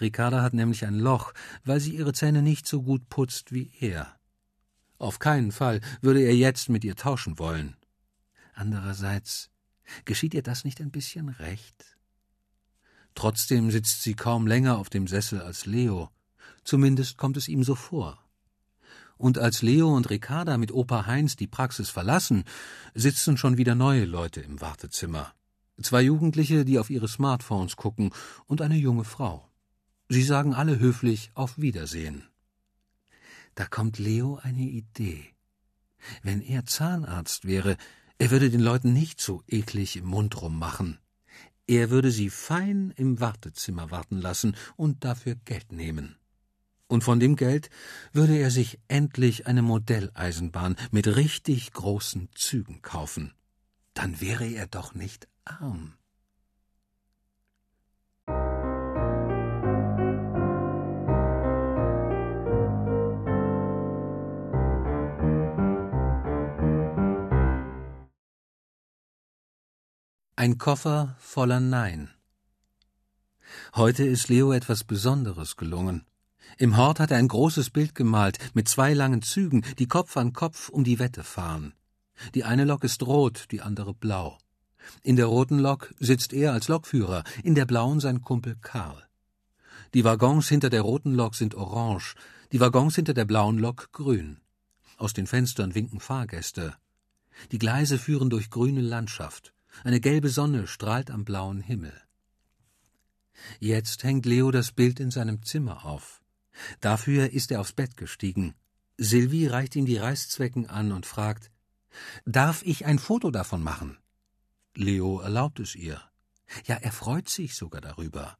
[0.00, 1.32] Ricarda hat nämlich ein Loch,
[1.64, 4.16] weil sie ihre Zähne nicht so gut putzt wie er.
[4.98, 7.76] Auf keinen Fall würde er jetzt mit ihr tauschen wollen.
[8.54, 9.50] Andererseits,
[10.04, 11.96] geschieht ihr das nicht ein bisschen recht?
[13.14, 16.10] Trotzdem sitzt sie kaum länger auf dem Sessel als Leo.
[16.64, 18.18] Zumindest kommt es ihm so vor.
[19.16, 22.44] Und als Leo und Ricarda mit Opa Heinz die Praxis verlassen,
[22.94, 25.32] sitzen schon wieder neue Leute im Wartezimmer.
[25.80, 28.10] Zwei Jugendliche, die auf ihre Smartphones gucken,
[28.46, 29.48] und eine junge Frau.
[30.14, 32.22] Sie sagen alle höflich auf Wiedersehen.
[33.56, 35.24] Da kommt Leo eine Idee.
[36.22, 37.76] Wenn er Zahnarzt wäre,
[38.18, 41.00] er würde den Leuten nicht so eklig im Mund rummachen.
[41.66, 46.14] Er würde sie fein im Wartezimmer warten lassen und dafür Geld nehmen.
[46.86, 47.68] Und von dem Geld
[48.12, 53.34] würde er sich endlich eine Modelleisenbahn mit richtig großen Zügen kaufen.
[53.94, 55.94] Dann wäre er doch nicht arm.
[70.44, 72.10] Ein Koffer voller Nein.
[73.74, 76.04] Heute ist Leo etwas Besonderes gelungen.
[76.58, 80.34] Im Hort hat er ein großes Bild gemalt mit zwei langen Zügen, die Kopf an
[80.34, 81.72] Kopf um die Wette fahren.
[82.34, 84.36] Die eine Lok ist rot, die andere blau.
[85.02, 89.02] In der roten Lok sitzt er als Lokführer, in der blauen sein Kumpel Karl.
[89.94, 92.16] Die Waggons hinter der roten Lok sind orange,
[92.52, 94.42] die Waggons hinter der blauen Lok grün.
[94.98, 96.74] Aus den Fenstern winken Fahrgäste.
[97.50, 99.54] Die Gleise führen durch grüne Landschaft.
[99.82, 101.94] Eine gelbe Sonne strahlt am blauen Himmel.
[103.58, 106.22] Jetzt hängt Leo das Bild in seinem Zimmer auf.
[106.80, 108.54] Dafür ist er aufs Bett gestiegen.
[108.96, 111.50] Sylvie reicht ihm die Reißzwecken an und fragt
[112.24, 113.98] Darf ich ein Foto davon machen?
[114.76, 116.00] Leo erlaubt es ihr.
[116.66, 118.36] Ja, er freut sich sogar darüber.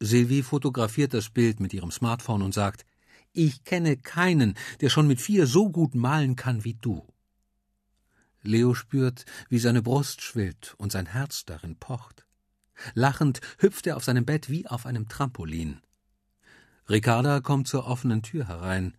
[0.00, 2.84] Sylvie fotografiert das Bild mit ihrem Smartphone und sagt
[3.32, 7.06] Ich kenne keinen, der schon mit vier so gut malen kann wie du.
[8.44, 12.26] Leo spürt, wie seine Brust schwillt und sein Herz darin pocht.
[12.94, 15.80] Lachend hüpft er auf seinem Bett wie auf einem Trampolin.
[16.88, 18.96] Ricarda kommt zur offenen Tür herein.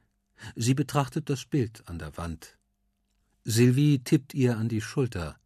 [0.56, 2.58] Sie betrachtet das Bild an der Wand.
[3.44, 5.40] Sylvie tippt ihr an die Schulter.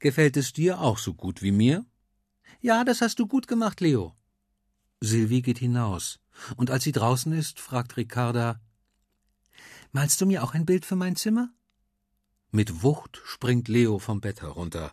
[0.00, 1.86] Gefällt es dir auch so gut wie mir?
[2.60, 4.14] Ja, das hast du gut gemacht, Leo.
[5.00, 6.20] Sylvie geht hinaus,
[6.56, 8.60] und als sie draußen ist, fragt Ricarda
[9.92, 11.50] Malst du mir auch ein Bild für mein Zimmer?
[12.50, 14.92] Mit Wucht springt Leo vom Bett herunter.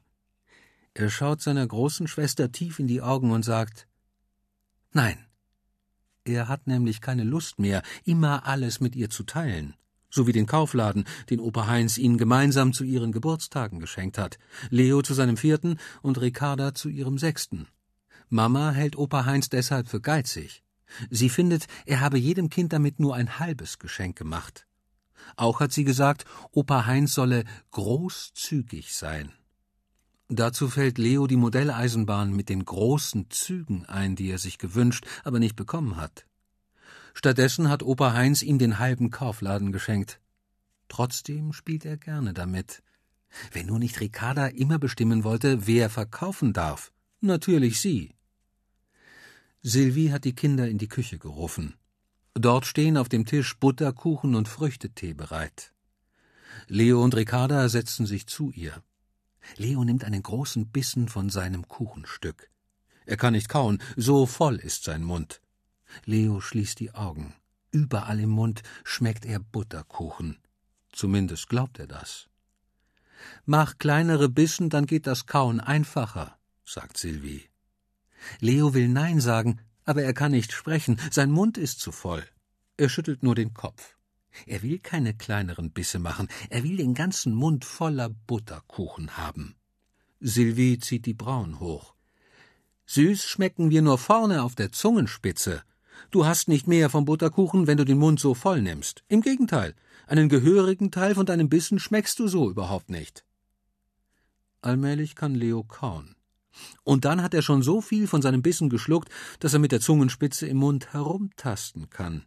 [0.94, 3.88] Er schaut seiner großen Schwester tief in die Augen und sagt
[4.92, 5.26] Nein.
[6.26, 9.74] Er hat nämlich keine Lust mehr, immer alles mit ihr zu teilen.
[10.10, 14.38] So wie den Kaufladen, den Opa Heinz ihnen gemeinsam zu ihren Geburtstagen geschenkt hat.
[14.70, 17.68] Leo zu seinem vierten und Ricarda zu ihrem sechsten.
[18.28, 20.62] Mama hält Opa Heinz deshalb für geizig.
[21.10, 24.68] Sie findet, er habe jedem Kind damit nur ein halbes Geschenk gemacht.
[25.36, 29.32] Auch hat sie gesagt, Opa Heinz solle großzügig sein.
[30.28, 35.40] Dazu fällt Leo die Modelleisenbahn mit den großen Zügen ein, die er sich gewünscht, aber
[35.40, 36.26] nicht bekommen hat.
[37.14, 40.20] Stattdessen hat Opa Heinz ihm den halben Kaufladen geschenkt.
[40.88, 42.82] Trotzdem spielt er gerne damit.
[43.52, 46.92] Wenn nur nicht Ricarda immer bestimmen wollte, wer verkaufen darf.
[47.22, 48.14] Natürlich sie.
[49.62, 51.76] Sylvie hat die Kinder in die Küche gerufen.
[52.36, 55.74] Dort stehen auf dem Tisch Butterkuchen und Früchtetee bereit.
[56.68, 58.84] Leo und Ricarda setzen sich zu ihr.
[59.56, 62.50] Leo nimmt einen großen Bissen von seinem Kuchenstück.
[63.06, 65.42] Er kann nicht kauen, so voll ist sein Mund.
[66.04, 67.34] Leo schließt die Augen.
[67.72, 70.38] Überall im Mund schmeckt er Butterkuchen.
[70.92, 72.28] Zumindest glaubt er das.
[73.46, 77.50] Mach kleinere Bissen, dann geht das Kauen einfacher, sagt Sylvie.
[78.40, 82.24] Leo will Nein sagen, aber er kann nicht sprechen, sein Mund ist zu voll.
[82.78, 83.96] Er schüttelt nur den Kopf.
[84.46, 89.56] Er will keine kleineren Bisse machen, er will den ganzen Mund voller Butterkuchen haben.
[90.20, 91.94] Sylvie zieht die Brauen hoch.
[92.88, 95.64] Süß schmecken wir nur vorne auf der Zungenspitze.
[96.12, 99.04] Du hast nicht mehr vom Butterkuchen, wenn du den Mund so voll nimmst.
[99.08, 99.74] Im Gegenteil,
[100.08, 103.26] einen gehörigen Teil von deinem Bissen schmeckst du so überhaupt nicht.
[104.62, 106.16] Allmählich kann Leo kauen.
[106.84, 109.82] Und dann hat er schon so viel von seinem Bissen geschluckt, dass er mit der
[109.82, 112.26] Zungenspitze im Mund herumtasten kann.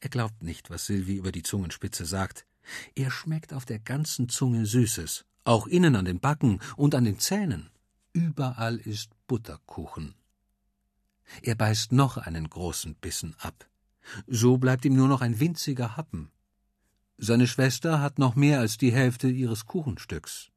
[0.00, 2.46] Er glaubt nicht, was Sylvie über die Zungenspitze sagt.
[2.94, 7.18] Er schmeckt auf der ganzen Zunge Süßes, auch innen an den Backen und an den
[7.18, 7.70] Zähnen.
[8.12, 10.14] Überall ist Butterkuchen.
[11.42, 13.68] Er beißt noch einen großen Bissen ab.
[14.26, 16.30] So bleibt ihm nur noch ein winziger Happen.
[17.16, 20.50] Seine Schwester hat noch mehr als die Hälfte ihres Kuchenstücks.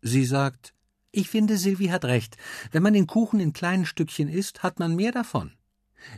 [0.00, 0.73] Sie sagt,
[1.16, 2.36] ich finde, Sylvie hat recht.
[2.72, 5.52] Wenn man den Kuchen in kleinen Stückchen isst, hat man mehr davon.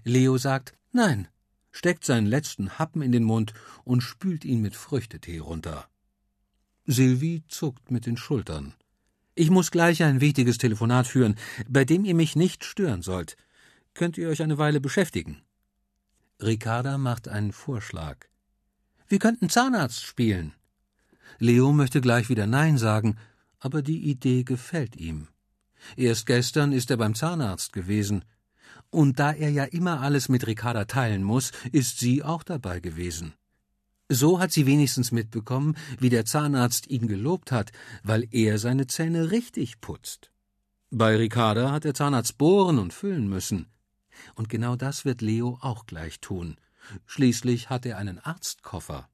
[0.05, 1.29] Leo sagt Nein,
[1.71, 3.53] steckt seinen letzten Happen in den Mund
[3.85, 5.89] und spült ihn mit Früchtetee runter.
[6.87, 8.75] Sylvie zuckt mit den Schultern.
[9.35, 11.37] Ich muss gleich ein wichtiges Telefonat führen,
[11.69, 13.37] bei dem ihr mich nicht stören sollt.
[13.93, 15.43] Könnt ihr euch eine Weile beschäftigen?
[16.41, 18.27] Ricarda macht einen Vorschlag.
[19.09, 20.55] Wir könnten Zahnarzt spielen.
[21.39, 23.17] Leo möchte gleich wieder Nein sagen,
[23.59, 25.29] aber die Idee gefällt ihm.
[25.97, 28.25] Erst gestern ist er beim Zahnarzt gewesen.
[28.91, 33.35] Und da er ja immer alles mit Ricarda teilen muss, ist sie auch dabei gewesen.
[34.09, 37.73] So hat sie wenigstens mitbekommen, wie der Zahnarzt ihn gelobt hat,
[38.05, 40.31] weil er seine Zähne richtig putzt.
[40.91, 43.67] Bei Ricarda hat der Zahnarzt bohren und füllen müssen.
[44.35, 46.57] Und genau das wird Leo auch gleich tun.
[47.07, 49.09] Schließlich hat er einen Arztkoffer.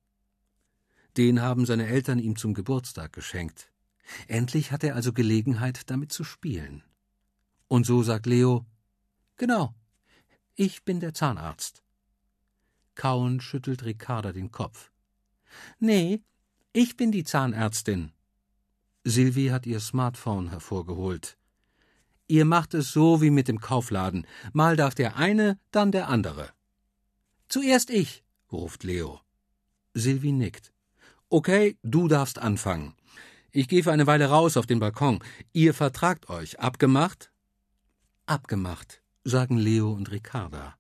[1.16, 3.71] Den haben seine Eltern ihm zum Geburtstag geschenkt.
[4.28, 6.82] Endlich hat er also Gelegenheit, damit zu spielen.
[7.68, 8.66] Und so sagt Leo
[9.36, 9.74] Genau,
[10.54, 11.82] ich bin der Zahnarzt.
[12.94, 14.90] Kauend schüttelt Ricarda den Kopf.
[15.78, 16.22] Nee,
[16.72, 18.12] ich bin die Zahnärztin.
[19.04, 21.36] Sylvie hat ihr Smartphone hervorgeholt.
[22.28, 24.26] Ihr macht es so wie mit dem Kaufladen.
[24.52, 26.50] Mal darf der eine, dann der andere.
[27.48, 29.20] Zuerst ich, ruft Leo.
[29.94, 30.72] Sylvie nickt.
[31.28, 32.94] Okay, du darfst anfangen.
[33.54, 35.22] Ich gehe für eine Weile raus auf den Balkon.
[35.52, 36.58] Ihr vertragt euch.
[36.58, 37.30] Abgemacht?
[38.24, 40.74] Abgemacht, sagen Leo und Ricarda.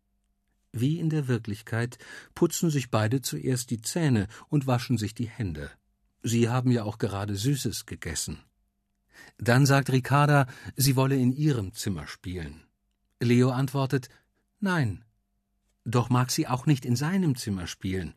[0.72, 1.98] Wie in der Wirklichkeit
[2.34, 5.70] putzen sich beide zuerst die Zähne und waschen sich die Hände.
[6.22, 8.42] Sie haben ja auch gerade Süßes gegessen.
[9.36, 12.62] Dann sagt Ricarda, sie wolle in ihrem Zimmer spielen.
[13.20, 14.08] Leo antwortet
[14.60, 15.04] Nein.
[15.84, 18.14] Doch mag sie auch nicht in seinem Zimmer spielen.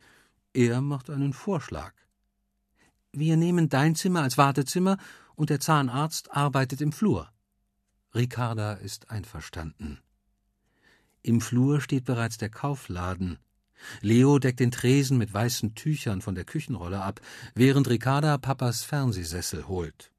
[0.54, 1.92] Er macht einen Vorschlag.
[3.18, 4.98] Wir nehmen dein Zimmer als Wartezimmer
[5.36, 7.30] und der Zahnarzt arbeitet im Flur.
[8.14, 10.00] Ricarda ist einverstanden.
[11.22, 13.38] Im Flur steht bereits der Kaufladen.
[14.02, 17.22] Leo deckt den Tresen mit weißen Tüchern von der Küchenrolle ab,
[17.54, 20.10] während Ricarda Papas Fernsehsessel holt.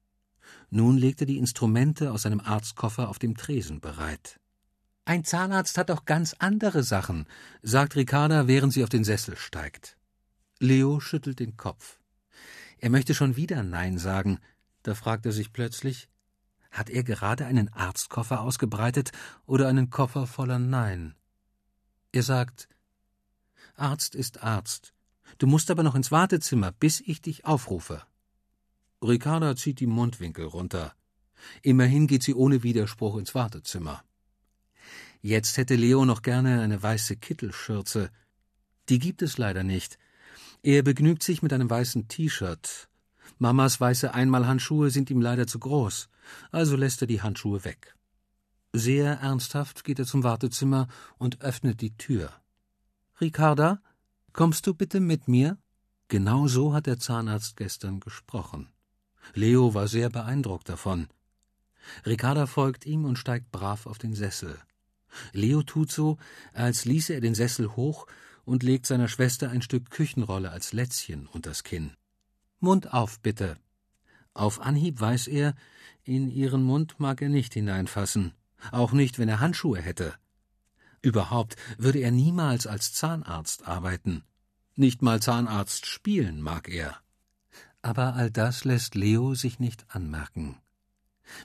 [0.68, 4.40] Nun legt er die Instrumente aus seinem Arztkoffer auf dem Tresen bereit.
[5.04, 7.26] Ein Zahnarzt hat doch ganz andere Sachen,
[7.62, 9.96] sagt Ricarda, während sie auf den Sessel steigt.
[10.58, 11.97] Leo schüttelt den Kopf.
[12.80, 14.38] Er möchte schon wieder Nein sagen,
[14.82, 16.08] da fragt er sich plötzlich,
[16.70, 19.12] hat er gerade einen Arztkoffer ausgebreitet
[19.46, 21.14] oder einen Koffer voller Nein?
[22.12, 22.68] Er sagt
[23.74, 24.92] Arzt ist Arzt.
[25.38, 28.02] Du musst aber noch ins Wartezimmer, bis ich dich aufrufe.
[29.02, 30.94] Ricarda zieht die Mundwinkel runter.
[31.62, 34.02] Immerhin geht sie ohne Widerspruch ins Wartezimmer.
[35.20, 38.10] Jetzt hätte Leo noch gerne eine weiße Kittelschürze.
[38.88, 39.98] Die gibt es leider nicht.
[40.62, 42.88] Er begnügt sich mit einem weißen T-Shirt.
[43.38, 46.08] Mamas weiße Einmalhandschuhe sind ihm leider zu groß,
[46.50, 47.94] also lässt er die Handschuhe weg.
[48.72, 52.32] Sehr ernsthaft geht er zum Wartezimmer und öffnet die Tür.
[53.20, 53.80] Ricarda,
[54.32, 55.58] kommst du bitte mit mir?
[56.08, 58.68] Genau so hat der Zahnarzt gestern gesprochen.
[59.34, 61.08] Leo war sehr beeindruckt davon.
[62.04, 64.58] Ricarda folgt ihm und steigt brav auf den Sessel.
[65.32, 66.18] Leo tut so,
[66.52, 68.06] als ließe er den Sessel hoch
[68.48, 71.92] und legt seiner Schwester ein Stück Küchenrolle als Lätzchen unters Kinn.
[72.60, 73.58] Mund auf, bitte.
[74.32, 75.54] Auf Anhieb weiß er,
[76.02, 78.32] in ihren Mund mag er nicht hineinfassen,
[78.72, 80.14] auch nicht, wenn er Handschuhe hätte.
[81.02, 84.24] Überhaupt würde er niemals als Zahnarzt arbeiten.
[84.74, 86.96] Nicht mal Zahnarzt spielen mag er.
[87.82, 90.56] Aber all das lässt Leo sich nicht anmerken.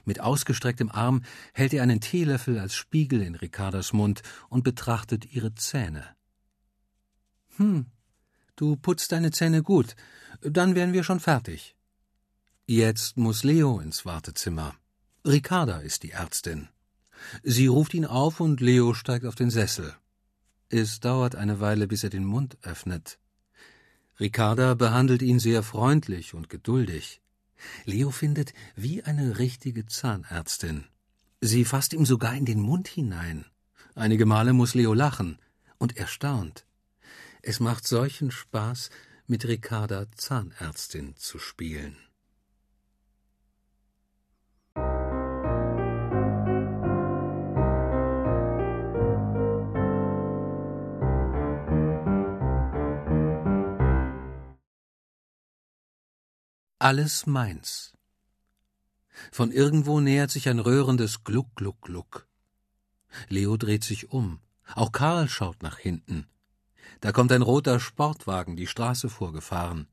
[0.04, 5.54] Mit ausgestrecktem Arm hält er einen Teelöffel als Spiegel in Ricardas Mund und betrachtet ihre
[5.54, 6.04] Zähne.
[7.56, 7.86] Hm,
[8.56, 9.96] du putzt deine Zähne gut,
[10.40, 11.76] dann wären wir schon fertig.
[12.66, 14.74] Jetzt muss Leo ins Wartezimmer.
[15.26, 16.68] Ricarda ist die Ärztin.
[17.42, 19.94] Sie ruft ihn auf und Leo steigt auf den Sessel.
[20.68, 23.18] Es dauert eine Weile, bis er den Mund öffnet.
[24.18, 27.20] Ricarda behandelt ihn sehr freundlich und geduldig.
[27.84, 30.84] Leo findet wie eine richtige Zahnärztin.
[31.40, 33.44] Sie fasst ihm sogar in den Mund hinein.
[33.94, 35.38] Einige Male muss Leo lachen
[35.78, 36.66] und erstaunt.
[37.46, 38.88] Es macht solchen Spaß,
[39.26, 41.98] mit Ricarda Zahnärztin zu spielen.
[56.78, 57.92] Alles meins.
[59.30, 62.26] Von irgendwo nähert sich ein röhrendes Gluck, Gluck, Gluck.
[63.28, 64.40] Leo dreht sich um.
[64.74, 66.26] Auch Karl schaut nach hinten.
[67.00, 69.88] Da kommt ein roter Sportwagen die Straße vorgefahren.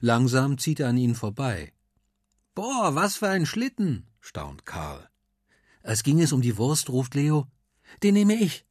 [0.00, 1.72] Langsam zieht er an ihnen vorbei.
[2.54, 5.08] Boah, was für ein Schlitten, staunt Karl.
[5.82, 7.46] Als ging es um die Wurst, ruft Leo.
[8.02, 8.66] Den nehme ich.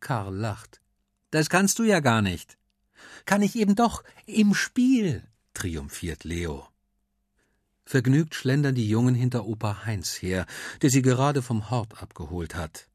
[0.00, 0.80] Karl lacht.
[1.30, 2.58] Das kannst du ja gar nicht.
[3.24, 5.22] Kann ich eben doch, im Spiel,
[5.54, 6.66] triumphiert Leo.
[7.84, 10.46] Vergnügt schlendern die Jungen hinter Opa Heinz her,
[10.82, 12.88] der sie gerade vom Hort abgeholt hat.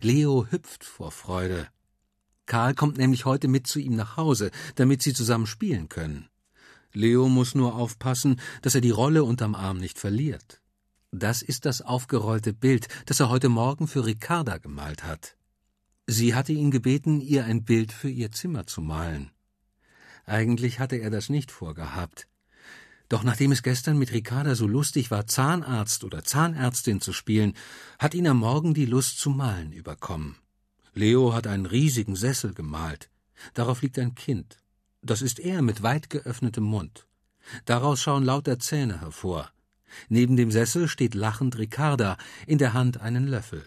[0.00, 1.68] Leo hüpft vor Freude.
[2.50, 6.28] Karl kommt nämlich heute mit zu ihm nach Hause, damit sie zusammen spielen können.
[6.92, 10.60] Leo muss nur aufpassen, dass er die Rolle unterm Arm nicht verliert.
[11.12, 15.36] Das ist das aufgerollte Bild, das er heute Morgen für Ricarda gemalt hat.
[16.08, 19.30] Sie hatte ihn gebeten, ihr ein Bild für ihr Zimmer zu malen.
[20.26, 22.26] Eigentlich hatte er das nicht vorgehabt.
[23.08, 27.54] Doch nachdem es gestern mit Ricarda so lustig war, Zahnarzt oder Zahnärztin zu spielen,
[28.00, 30.34] hat ihn am Morgen die Lust zu malen überkommen.
[30.94, 33.10] Leo hat einen riesigen Sessel gemalt.
[33.54, 34.58] Darauf liegt ein Kind.
[35.02, 37.06] Das ist er mit weit geöffnetem Mund.
[37.64, 39.50] Daraus schauen lauter Zähne hervor.
[40.08, 42.16] Neben dem Sessel steht lachend Ricarda,
[42.46, 43.64] in der Hand einen Löffel.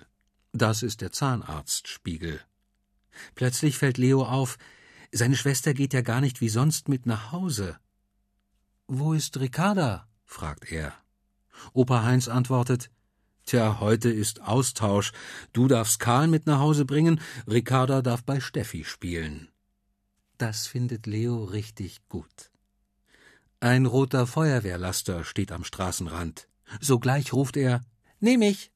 [0.54, 2.40] Das ist der Zahnarztspiegel.
[3.36, 4.58] Plötzlich fällt Leo auf,
[5.12, 7.78] seine Schwester geht ja gar nicht wie sonst mit nach Hause.
[8.88, 10.08] Wo ist Ricarda?
[10.26, 10.94] fragt er.
[11.74, 12.90] Opa Heinz antwortet
[13.46, 15.12] Tja, heute ist Austausch.
[15.52, 19.50] Du darfst Karl mit nach Hause bringen, Ricarda darf bei Steffi spielen.
[20.38, 22.52] Das findet Leo richtig gut.
[23.60, 26.48] Ein roter Feuerwehrlaster steht am Straßenrand.
[26.80, 27.84] Sogleich ruft er
[28.20, 28.72] Nehm ich.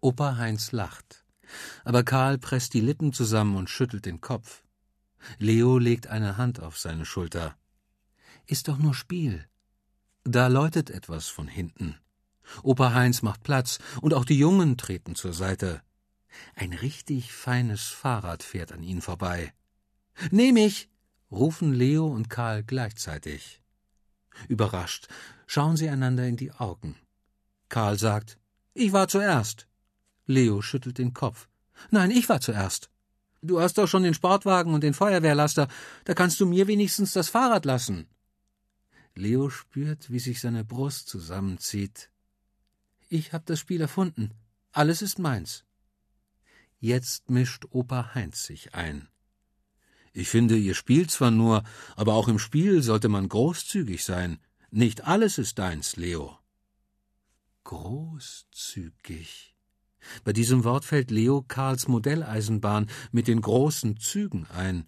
[0.00, 1.24] Opa Heinz lacht.
[1.84, 4.64] Aber Karl presst die Lippen zusammen und schüttelt den Kopf.
[5.38, 7.56] Leo legt eine Hand auf seine Schulter.
[8.46, 9.46] Ist doch nur Spiel.
[10.22, 11.98] Da läutet etwas von hinten.
[12.62, 15.82] Opa Heinz macht Platz, und auch die Jungen treten zur Seite.
[16.54, 19.52] Ein richtig feines Fahrrad fährt an ihnen vorbei.
[20.30, 20.88] Nehm ich!
[21.30, 23.60] rufen Leo und Karl gleichzeitig.
[24.48, 25.08] Überrascht
[25.46, 26.96] schauen sie einander in die Augen.
[27.68, 28.38] Karl sagt,
[28.72, 29.66] ich war zuerst.
[30.26, 31.48] Leo schüttelt den Kopf.
[31.90, 32.90] Nein, ich war zuerst.
[33.42, 35.68] Du hast doch schon den Sportwagen und den Feuerwehrlaster,
[36.04, 38.08] da kannst du mir wenigstens das Fahrrad lassen.
[39.14, 42.10] Leo spürt, wie sich seine Brust zusammenzieht.
[43.08, 44.32] Ich hab das Spiel erfunden.
[44.72, 45.64] Alles ist meins.
[46.80, 49.08] Jetzt mischt Opa Heinz sich ein.
[50.12, 51.64] Ich finde, ihr spielt zwar nur,
[51.96, 54.38] aber auch im Spiel sollte man großzügig sein.
[54.70, 56.38] Nicht alles ist deins, Leo.
[57.64, 59.54] Großzügig.
[60.22, 64.86] Bei diesem Wort fällt Leo Karls Modelleisenbahn mit den großen Zügen ein.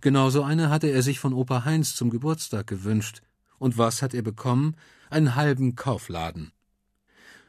[0.00, 3.20] Genauso eine hatte er sich von Opa Heinz zum Geburtstag gewünscht.
[3.58, 4.76] Und was hat er bekommen?
[5.10, 6.53] Einen halben Kaufladen.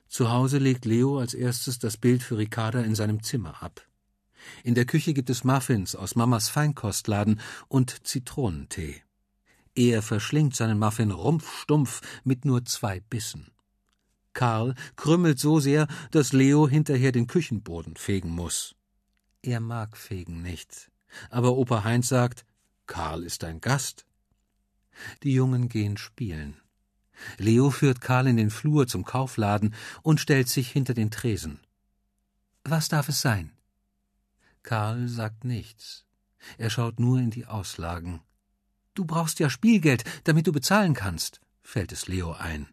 [0.08, 3.86] Zu Hause legt Leo als erstes das Bild für Ricarda in seinem Zimmer ab.
[4.64, 9.01] In der Küche gibt es Muffins aus Mamas Feinkostladen und Zitronentee.
[9.76, 13.51] Er verschlingt seinen Muffin rumpfstumpf mit nur zwei Bissen.
[14.34, 18.76] Karl krümmelt so sehr, dass Leo hinterher den Küchenboden fegen muss.
[19.41, 20.91] Er mag Fegen nicht,
[21.30, 22.45] aber Opa Heinz sagt,
[22.88, 24.06] Karl ist ein Gast.
[25.24, 26.58] Die Jungen gehen spielen.
[27.38, 31.59] Leo führt Karl in den Flur zum Kaufladen und stellt sich hinter den Tresen.
[32.63, 33.51] Was darf es sein?
[34.63, 36.05] Karl sagt nichts.
[36.57, 38.22] Er schaut nur in die Auslagen.
[38.93, 42.68] Du brauchst ja Spielgeld, damit du bezahlen kannst, fällt es Leo ein.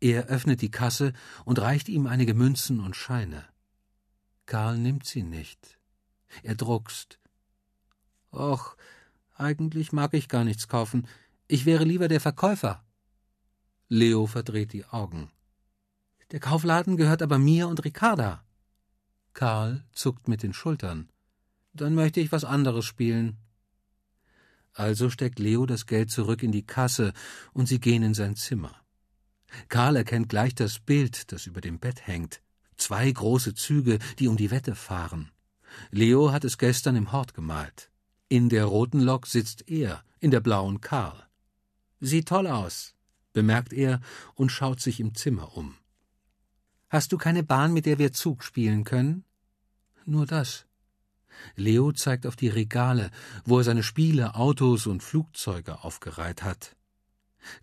[0.00, 1.12] Er öffnet die Kasse
[1.44, 3.44] und reicht ihm einige Münzen und Scheine.
[4.46, 5.78] Karl nimmt sie nicht.
[6.42, 7.18] Er druckst.
[8.32, 8.76] Och,
[9.36, 11.06] eigentlich mag ich gar nichts kaufen.
[11.46, 12.84] Ich wäre lieber der Verkäufer.
[13.92, 15.32] Leo verdreht die Augen.
[16.30, 18.44] Der Kaufladen gehört aber mir und Ricarda.
[19.32, 21.08] Karl zuckt mit den Schultern.
[21.72, 23.38] Dann möchte ich was anderes spielen.
[24.74, 27.12] Also steckt Leo das Geld zurück in die Kasse
[27.52, 28.76] und sie gehen in sein Zimmer.
[29.68, 32.42] Karl erkennt gleich das Bild, das über dem Bett hängt.
[32.76, 35.32] Zwei große Züge, die um die Wette fahren.
[35.90, 37.90] Leo hat es gestern im Hort gemalt.
[38.28, 41.26] In der roten Lok sitzt er, in der blauen Karl.
[41.98, 42.94] Sieht toll aus,
[43.32, 44.00] bemerkt er
[44.34, 45.76] und schaut sich im Zimmer um.
[46.88, 49.24] Hast du keine Bahn, mit der wir Zug spielen können?
[50.04, 50.66] Nur das.
[51.54, 53.10] Leo zeigt auf die Regale,
[53.44, 56.76] wo er seine Spiele, Autos und Flugzeuge aufgereiht hat.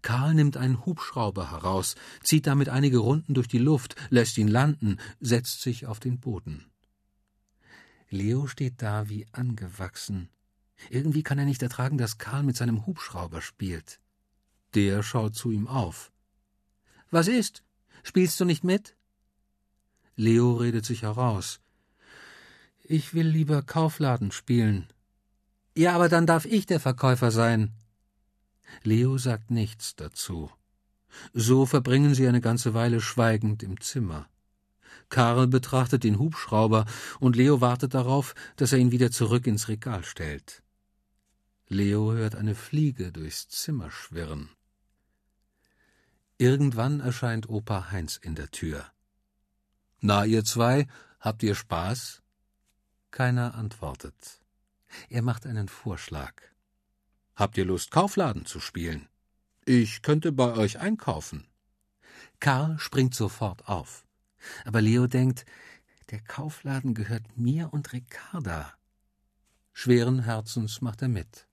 [0.01, 4.97] Karl nimmt einen Hubschrauber heraus, zieht damit einige Runden durch die Luft, lässt ihn landen,
[5.19, 6.65] setzt sich auf den Boden.
[8.09, 10.29] Leo steht da wie angewachsen.
[10.89, 13.99] Irgendwie kann er nicht ertragen, dass Karl mit seinem Hubschrauber spielt.
[14.75, 16.11] Der schaut zu ihm auf.
[17.09, 17.63] Was ist?
[18.03, 18.95] Spielst du nicht mit?
[20.15, 21.59] Leo redet sich heraus.
[22.83, 24.87] Ich will lieber Kaufladen spielen.
[25.75, 27.73] Ja, aber dann darf ich der Verkäufer sein.
[28.83, 30.49] Leo sagt nichts dazu.
[31.33, 34.27] So verbringen sie eine ganze Weile schweigend im Zimmer.
[35.09, 36.85] Karl betrachtet den Hubschrauber
[37.19, 40.63] und Leo wartet darauf, dass er ihn wieder zurück ins Regal stellt.
[41.69, 44.49] Leo hört eine Fliege durchs Zimmer schwirren.
[46.39, 48.85] Irgendwann erscheint Opa Heinz in der Tür.
[50.01, 50.87] Na, ihr zwei,
[51.19, 52.21] habt ihr Spaß?
[53.09, 54.41] Keiner antwortet.
[55.09, 56.33] Er macht einen Vorschlag.
[57.35, 59.09] Habt ihr Lust, Kaufladen zu spielen?
[59.65, 61.47] Ich könnte bei euch einkaufen.
[62.39, 64.05] Karl springt sofort auf.
[64.63, 65.43] Aber Leo denkt,
[66.11, 68.73] der Kaufladen gehört mir und Ricarda.
[69.73, 71.47] Schweren Herzens macht er mit.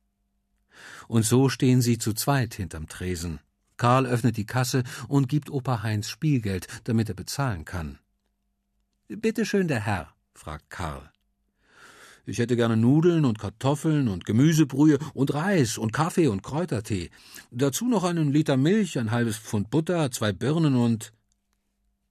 [1.09, 3.41] Und so stehen sie zu zweit hinterm Tresen.
[3.77, 7.99] Karl öffnet die Kasse und gibt Opa Heinz Spielgeld, damit er bezahlen kann.
[9.09, 11.11] Bitte schön, der Herr, fragt Karl.
[12.27, 17.11] Ich hätte gerne Nudeln und Kartoffeln und Gemüsebrühe und Reis und Kaffee und Kräutertee.
[17.51, 21.13] Dazu noch einen Liter Milch, ein halbes Pfund Butter, zwei Birnen und.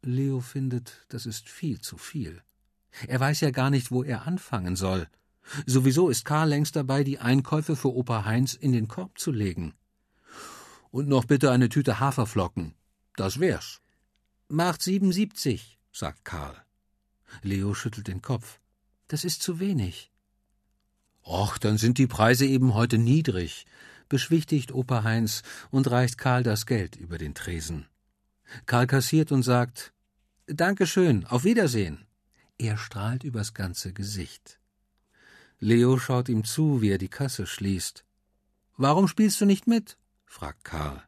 [0.04, 2.44] Leo findet, das ist viel zu viel.
[3.08, 5.08] Er weiß ja gar nicht, wo er anfangen soll.
[5.66, 9.74] Sowieso ist Karl längst dabei, die Einkäufe für Opa Heinz in den Korb zu legen.
[10.94, 12.76] Und noch bitte eine Tüte Haferflocken.
[13.16, 13.82] Das wär's.
[14.48, 16.56] Macht siebensiebzig, sagt Karl.
[17.42, 18.60] Leo schüttelt den Kopf.
[19.08, 20.12] Das ist zu wenig.
[21.26, 23.66] Och, dann sind die Preise eben heute niedrig,
[24.08, 25.42] beschwichtigt Opa Heinz
[25.72, 27.88] und reicht Karl das Geld über den Tresen.
[28.68, 29.94] Karl kassiert und sagt
[30.46, 32.06] Dankeschön, auf Wiedersehen.
[32.60, 34.60] Er strahlt übers ganze Gesicht.
[35.58, 38.06] Leo schaut ihm zu, wie er die Kasse schließt.
[38.78, 39.98] Warum spielst du nicht mit?
[40.34, 41.04] Fragt Karl.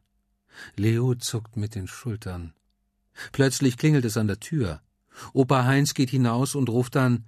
[0.76, 2.54] Leo zuckt mit den Schultern.
[3.32, 4.80] Plötzlich klingelt es an der Tür.
[5.32, 7.24] Opa Heinz geht hinaus und ruft dann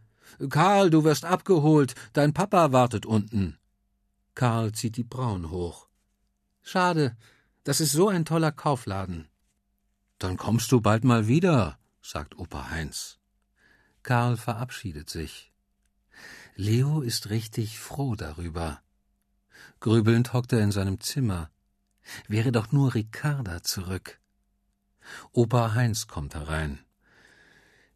[0.48, 3.58] Karl, du wirst abgeholt, dein Papa wartet unten.
[4.36, 5.88] Karl zieht die Brauen hoch.
[6.62, 7.16] Schade,
[7.64, 9.28] das ist so ein toller Kaufladen.
[10.18, 13.18] Dann kommst du bald mal wieder, sagt Opa Heinz.
[14.04, 15.52] Karl verabschiedet sich.
[16.54, 18.80] Leo ist richtig froh darüber.
[19.80, 21.50] Grübelnd hockt er in seinem Zimmer.
[22.26, 24.20] Wäre doch nur Ricarda zurück.
[25.32, 26.78] Opa Heinz kommt herein.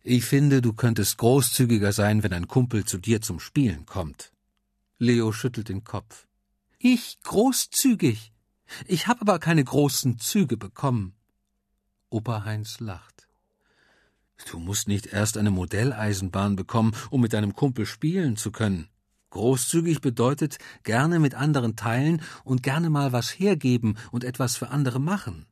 [0.03, 4.33] Ich finde, du könntest großzügiger sein, wenn ein Kumpel zu dir zum Spielen kommt.
[4.99, 6.27] Leo schüttelt den Kopf.
[6.79, 8.33] Ich großzügig?
[8.87, 11.15] Ich hab aber keine großen Züge bekommen.
[12.11, 13.29] Opa Heinz lacht.
[14.51, 18.89] Du musst nicht erst eine Modelleisenbahn bekommen, um mit deinem Kumpel spielen zu können.
[19.33, 25.01] Großzügig bedeutet gerne mit anderen teilen und gerne mal was hergeben und etwas für andere
[25.01, 25.47] machen.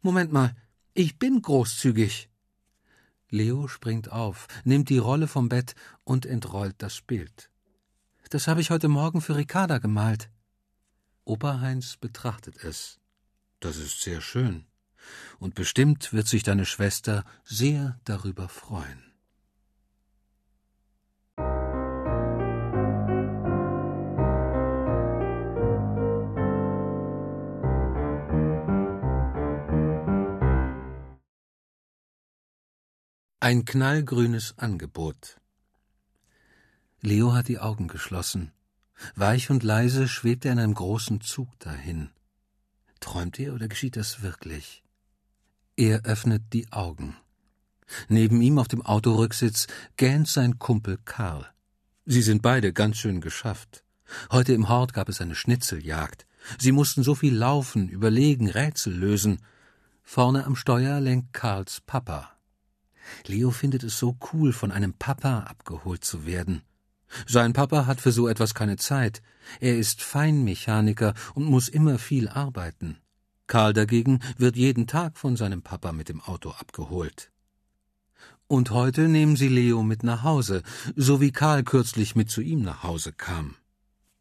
[0.00, 0.56] Moment mal,
[0.94, 2.30] ich bin großzügig.
[3.28, 7.50] Leo springt auf, nimmt die Rolle vom Bett und entrollt das Bild.
[8.30, 10.30] Das habe ich heute Morgen für Ricarda gemalt.
[11.24, 13.00] Opa Heinz betrachtet es.
[13.60, 14.64] Das ist sehr schön.
[15.38, 19.09] Und bestimmt wird sich deine Schwester sehr darüber freuen.
[33.42, 35.40] Ein knallgrünes Angebot.
[37.00, 38.52] Leo hat die Augen geschlossen.
[39.14, 42.10] Weich und leise schwebt er in einem großen Zug dahin.
[43.00, 44.82] Träumt er oder geschieht das wirklich?
[45.74, 47.16] Er öffnet die Augen.
[48.08, 51.46] Neben ihm auf dem Autorücksitz gähnt sein Kumpel Karl.
[52.04, 53.84] Sie sind beide ganz schön geschafft.
[54.30, 56.26] Heute im Hort gab es eine Schnitzeljagd.
[56.58, 59.40] Sie mussten so viel laufen, überlegen, Rätsel lösen.
[60.02, 62.36] Vorne am Steuer lenkt Karls Papa.
[63.26, 66.62] Leo findet es so cool, von einem Papa abgeholt zu werden.
[67.26, 69.22] Sein Papa hat für so etwas keine Zeit.
[69.58, 72.98] Er ist Feinmechaniker und muss immer viel arbeiten.
[73.46, 77.32] Karl dagegen wird jeden Tag von seinem Papa mit dem Auto abgeholt.
[78.46, 80.62] Und heute nehmen sie Leo mit nach Hause,
[80.96, 83.56] so wie Karl kürzlich mit zu ihm nach Hause kam.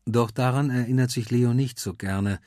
[0.05, 2.39] Doch daran erinnert sich Leo nicht so gerne,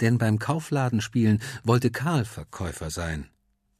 [0.00, 3.28] denn beim Kaufladenspielen wollte Karl Verkäufer sein.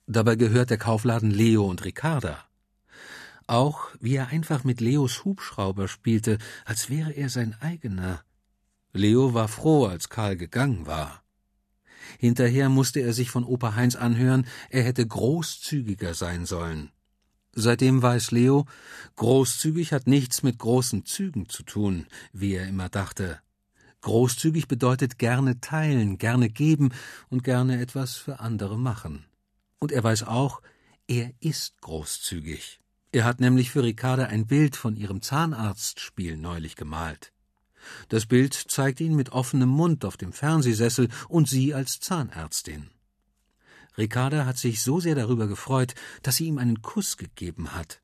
[0.06, 2.44] Dabei gehört der Kaufladen Leo und Ricarda.
[3.46, 8.22] Auch wie er einfach mit Leos Hubschrauber spielte, als wäre er sein eigener.
[8.92, 11.22] Leo war froh, als Karl gegangen war.
[12.18, 16.90] Hinterher musste er sich von Opa Heinz anhören, er hätte großzügiger sein sollen.
[17.54, 18.66] Seitdem weiß Leo,
[19.16, 23.40] großzügig hat nichts mit großen Zügen zu tun, wie er immer dachte.
[24.00, 26.92] Großzügig bedeutet gerne teilen, gerne geben
[27.28, 29.26] und gerne etwas für andere machen.
[29.82, 30.62] Und er weiß auch,
[31.08, 32.78] er ist großzügig.
[33.10, 37.32] Er hat nämlich für Ricarda ein Bild von ihrem Zahnarztspiel neulich gemalt.
[38.08, 42.90] Das Bild zeigt ihn mit offenem Mund auf dem Fernsehsessel und sie als Zahnärztin.
[43.98, 48.02] Ricarda hat sich so sehr darüber gefreut, dass sie ihm einen Kuss gegeben hat.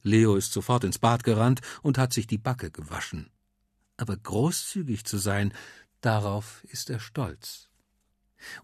[0.00, 3.30] Leo ist sofort ins Bad gerannt und hat sich die Backe gewaschen.
[3.98, 5.52] Aber großzügig zu sein,
[6.00, 7.67] darauf ist er stolz.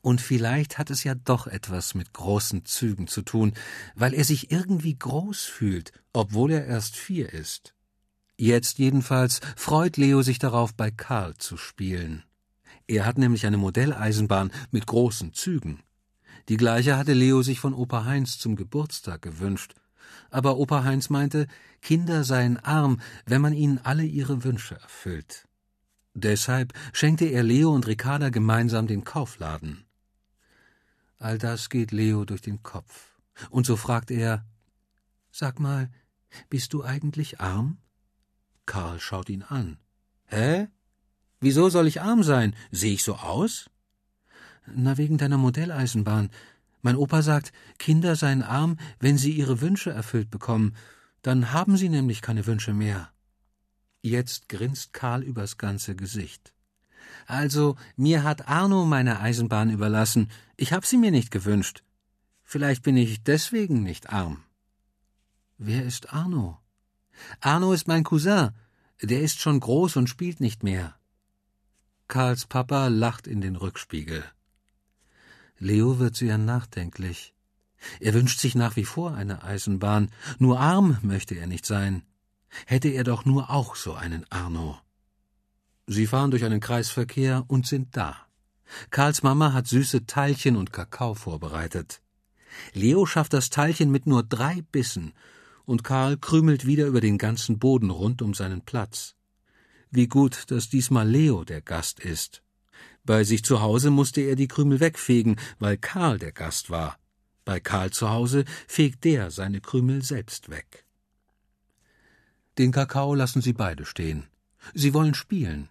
[0.00, 3.54] Und vielleicht hat es ja doch etwas mit großen Zügen zu tun,
[3.94, 7.74] weil er sich irgendwie groß fühlt, obwohl er erst vier ist.
[8.36, 12.24] Jetzt jedenfalls freut Leo sich darauf, bei Karl zu spielen.
[12.86, 15.82] Er hat nämlich eine Modelleisenbahn mit großen Zügen.
[16.48, 19.74] Die gleiche hatte Leo sich von Opa Heinz zum Geburtstag gewünscht.
[20.30, 21.46] Aber Opa Heinz meinte,
[21.80, 25.46] Kinder seien arm, wenn man ihnen alle ihre Wünsche erfüllt.
[26.14, 29.84] Deshalb schenkte er Leo und Ricarda gemeinsam den Kaufladen.
[31.18, 33.18] All das geht Leo durch den Kopf.
[33.50, 34.44] Und so fragt er,
[35.32, 35.90] Sag mal,
[36.48, 37.78] bist du eigentlich arm?
[38.66, 39.78] Karl schaut ihn an.
[40.26, 40.68] Hä?
[41.40, 42.54] Wieso soll ich arm sein?
[42.70, 43.68] Sehe ich so aus?
[44.66, 46.30] Na, wegen deiner Modelleisenbahn.
[46.82, 50.76] Mein Opa sagt, Kinder seien arm, wenn sie ihre Wünsche erfüllt bekommen.
[51.22, 53.10] Dann haben sie nämlich keine Wünsche mehr.
[54.04, 56.52] Jetzt grinst Karl übers ganze Gesicht.
[57.26, 60.30] Also, mir hat Arno meine Eisenbahn überlassen.
[60.58, 61.84] Ich hab sie mir nicht gewünscht.
[62.42, 64.44] Vielleicht bin ich deswegen nicht arm.
[65.56, 66.60] Wer ist Arno?
[67.40, 68.50] Arno ist mein Cousin.
[69.00, 70.94] Der ist schon groß und spielt nicht mehr.
[72.06, 74.22] Karls Papa lacht in den Rückspiegel.
[75.58, 77.32] Leo wird sehr nachdenklich.
[78.00, 82.02] Er wünscht sich nach wie vor eine Eisenbahn, nur arm möchte er nicht sein
[82.66, 84.78] hätte er doch nur auch so einen Arno.
[85.86, 88.16] Sie fahren durch einen Kreisverkehr und sind da.
[88.90, 92.00] Karls Mama hat süße Teilchen und Kakao vorbereitet.
[92.72, 95.12] Leo schafft das Teilchen mit nur drei Bissen,
[95.66, 99.14] und Karl krümelt wieder über den ganzen Boden rund um seinen Platz.
[99.90, 102.42] Wie gut, dass diesmal Leo der Gast ist.
[103.04, 106.98] Bei sich zu Hause musste er die Krümel wegfegen, weil Karl der Gast war.
[107.44, 110.83] Bei Karl zu Hause fegt der seine Krümel selbst weg.
[112.58, 114.26] Den Kakao lassen sie beide stehen.
[114.74, 115.68] Sie wollen spielen.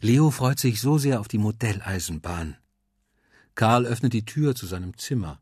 [0.00, 2.56] Leo freut sich so sehr auf die Modelleisenbahn.
[3.54, 5.40] Karl öffnet die Tür zu seinem Zimmer.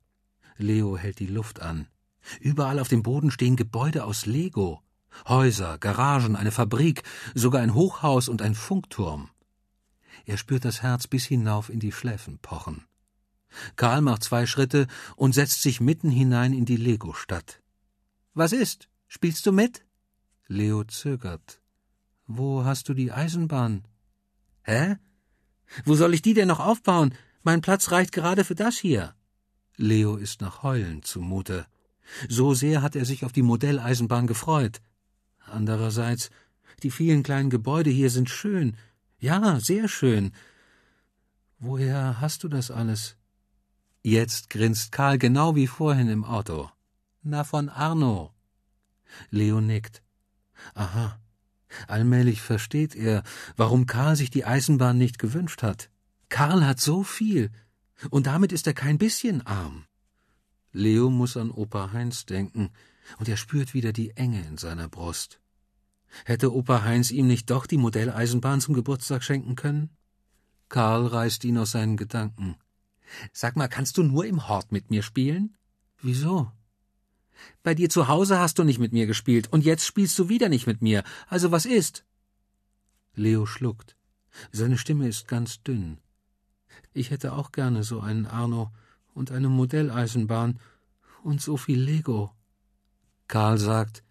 [0.57, 1.89] Leo hält die Luft an.
[2.41, 4.83] Überall auf dem Boden stehen Gebäude aus Lego.
[5.29, 7.03] Häuser, Garagen, eine Fabrik,
[7.35, 9.31] sogar ein Hochhaus und ein Funkturm.
[10.25, 12.85] Er spürt das Herz bis hinauf in die Schläfen pochen.
[13.77, 17.61] Karl macht zwei Schritte und setzt sich mitten hinein in die Lego-Stadt.
[18.35, 18.89] Was ist?
[19.09, 19.85] Spielst du mit?
[20.53, 21.63] Leo zögert.
[22.27, 23.85] Wo hast du die Eisenbahn?
[24.63, 24.97] Hä?
[25.87, 27.15] Wo soll ich die denn noch aufbauen?
[27.43, 29.15] Mein Platz reicht gerade für das hier.
[29.77, 31.67] Leo ist nach Heulen zumute.
[32.29, 34.83] So sehr hat er sich auf die Modelleisenbahn gefreut.
[35.47, 36.31] Andererseits,
[36.83, 38.77] die vielen kleinen Gebäude hier sind schön.
[39.19, 40.33] Ja, sehr schön.
[41.59, 43.17] Woher hast du das alles?
[44.03, 46.71] Jetzt grinst Karl genau wie vorhin im Auto.
[47.23, 48.35] Na, von Arno.
[49.31, 50.03] Leo nickt.
[50.75, 51.19] Aha.
[51.89, 53.23] Allmählich versteht er,
[53.57, 55.91] warum Karl sich die Eisenbahn nicht gewünscht hat.
[56.29, 57.51] Karl hat so viel,
[58.11, 59.85] und damit ist er kein bisschen arm.
[60.73, 62.71] Leo muss an Opa Heinz denken,
[63.19, 65.41] und er spürt wieder die Enge in seiner Brust.
[66.25, 69.91] Hätte Opa Heinz ihm nicht doch die Modelleisenbahn zum Geburtstag schenken können?
[70.69, 72.57] Karl reißt ihn aus seinen Gedanken.
[73.33, 75.57] Sag mal, kannst du nur im Hort mit mir spielen?
[76.01, 76.51] Wieso?
[77.62, 80.49] Bei dir zu Hause hast du nicht mit mir gespielt, und jetzt spielst du wieder
[80.49, 81.05] nicht mit mir.
[81.28, 82.05] Also was ist?
[83.14, 83.97] Leo schluckt.
[84.51, 85.99] Seine Stimme ist ganz dünn.
[86.93, 88.72] Ich hätte auch gerne so einen Arno
[89.14, 90.59] und eine Modelleisenbahn
[91.22, 92.34] und so viel Lego.
[93.28, 94.03] Karl sagt,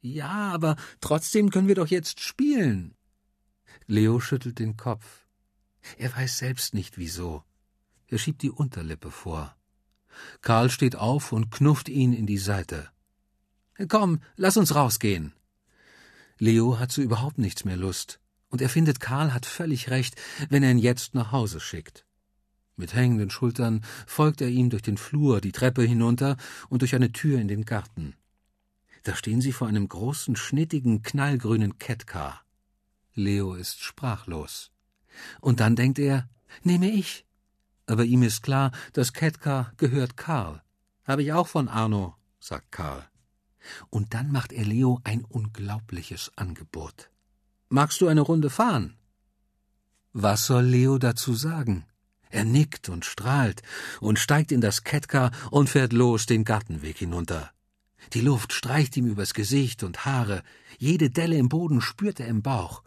[0.00, 2.94] ja, aber trotzdem können wir doch jetzt spielen.
[3.86, 5.26] Leo schüttelt den Kopf.
[5.96, 7.44] Er weiß selbst nicht wieso.
[8.08, 9.56] Er schiebt die Unterlippe vor.
[10.40, 12.88] Karl steht auf und knufft ihn in die Seite.
[13.88, 15.32] Komm, lass uns rausgehen.
[16.38, 20.62] Leo hat zu überhaupt nichts mehr Lust, und er findet, Karl hat völlig recht, wenn
[20.62, 22.04] er ihn jetzt nach Hause schickt.
[22.76, 26.36] Mit hängenden Schultern folgt er ihm durch den Flur, die Treppe hinunter
[26.68, 28.14] und durch eine Tür in den Garten.
[29.04, 32.44] Da stehen sie vor einem großen, schnittigen, knallgrünen Kettcar.
[33.14, 34.70] Leo ist sprachlos.
[35.40, 36.28] Und dann denkt er,
[36.62, 37.26] nehme ich
[37.86, 40.62] aber ihm ist klar, das Ketka gehört Karl.
[41.04, 43.04] Habe ich auch von Arno, sagt Karl.
[43.90, 47.10] Und dann macht er Leo ein unglaubliches Angebot.
[47.68, 48.96] Magst du eine Runde fahren?
[50.12, 51.86] Was soll Leo dazu sagen?
[52.28, 53.62] Er nickt und strahlt
[54.00, 57.50] und steigt in das Ketka und fährt los den Gartenweg hinunter.
[58.14, 60.42] Die Luft streicht ihm übers Gesicht und Haare,
[60.78, 62.82] jede Delle im Boden spürt er im Bauch.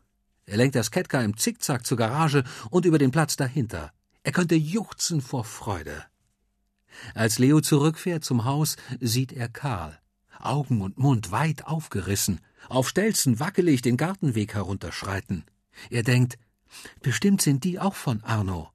[0.46, 3.92] Er lenkt das Ketka im Zickzack zur Garage und über den Platz dahinter.
[4.26, 6.04] Er könnte juchzen vor Freude.
[7.14, 10.00] Als Leo zurückfährt zum Haus, sieht er Karl,
[10.40, 15.46] Augen und Mund weit aufgerissen, auf Stelzen wackelig den Gartenweg herunterschreiten.
[15.92, 16.40] Er denkt,
[17.04, 18.72] bestimmt sind die auch von Arno.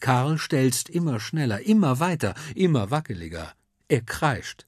[0.00, 3.52] Karl stelzt immer schneller, immer weiter, immer wackeliger.
[3.86, 4.66] Er kreischt.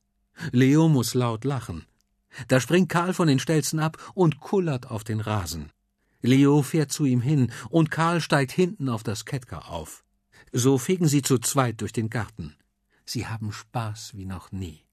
[0.53, 1.85] Leo muss laut lachen.
[2.47, 5.73] Da springt Karl von den Stelzen ab und kullert auf den Rasen.
[6.23, 10.05] Leo fährt zu ihm hin und Karl steigt hinten auf das Kettker auf.
[10.53, 12.57] So fegen sie zu zweit durch den Garten.
[13.05, 14.85] Sie haben Spaß wie noch nie.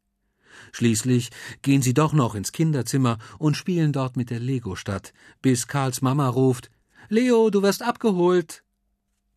[0.71, 6.01] Schließlich gehen sie doch noch ins Kinderzimmer und spielen dort mit der Legostadt, bis Karls
[6.01, 6.69] Mama ruft
[7.09, 8.63] Leo, du wirst abgeholt.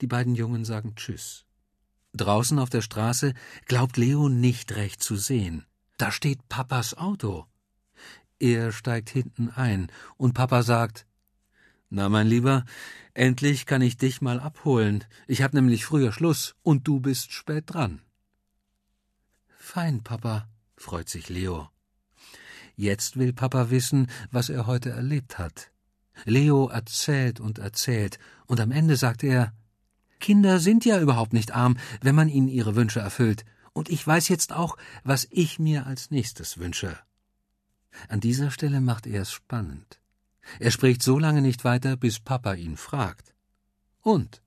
[0.01, 1.47] Die beiden Jungen sagen Tschüss.
[2.13, 3.35] Draußen auf der Straße
[3.67, 5.67] glaubt Leo nicht recht zu sehen.
[5.99, 7.47] Da steht Papas Auto.
[8.39, 11.07] Er steigt hinten ein, und Papa sagt
[11.89, 12.65] Na, mein Lieber,
[13.15, 15.05] endlich kann ich dich mal abholen.
[15.27, 18.01] Ich hab nämlich früher Schluss, und du bist spät dran.
[19.57, 21.69] Fein, Papa, freut sich Leo.
[22.75, 25.71] Jetzt will Papa wissen, was er heute erlebt hat.
[26.25, 29.53] Leo erzählt und erzählt, und am Ende sagt er
[30.19, 34.29] Kinder sind ja überhaupt nicht arm, wenn man ihnen ihre Wünsche erfüllt, und ich weiß
[34.29, 36.99] jetzt auch, was ich mir als nächstes wünsche.
[38.09, 40.01] An dieser Stelle macht er es spannend.
[40.59, 43.35] Er spricht so lange nicht weiter, bis Papa ihn fragt.
[44.01, 44.43] Und?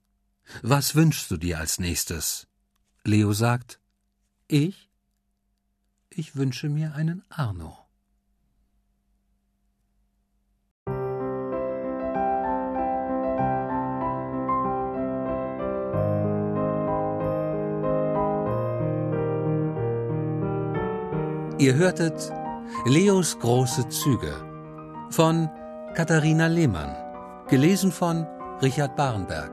[0.62, 2.48] Was wünschst du dir als nächstes?
[3.04, 3.80] Leo sagt,
[4.48, 4.90] ich?
[6.10, 7.78] Ich wünsche mir einen Arno.
[21.60, 22.32] Ihr hörtet
[22.86, 24.34] Leos große Züge
[25.10, 25.50] von
[26.00, 26.96] Katharina Lehmann,
[27.50, 28.26] gelesen von
[28.62, 29.52] Richard Barenberg.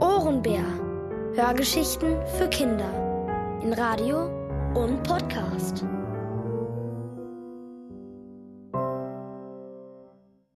[0.00, 0.64] Ohrenbär.
[1.36, 2.90] Hörgeschichten für Kinder
[3.62, 4.24] in Radio
[4.74, 5.84] und Podcast.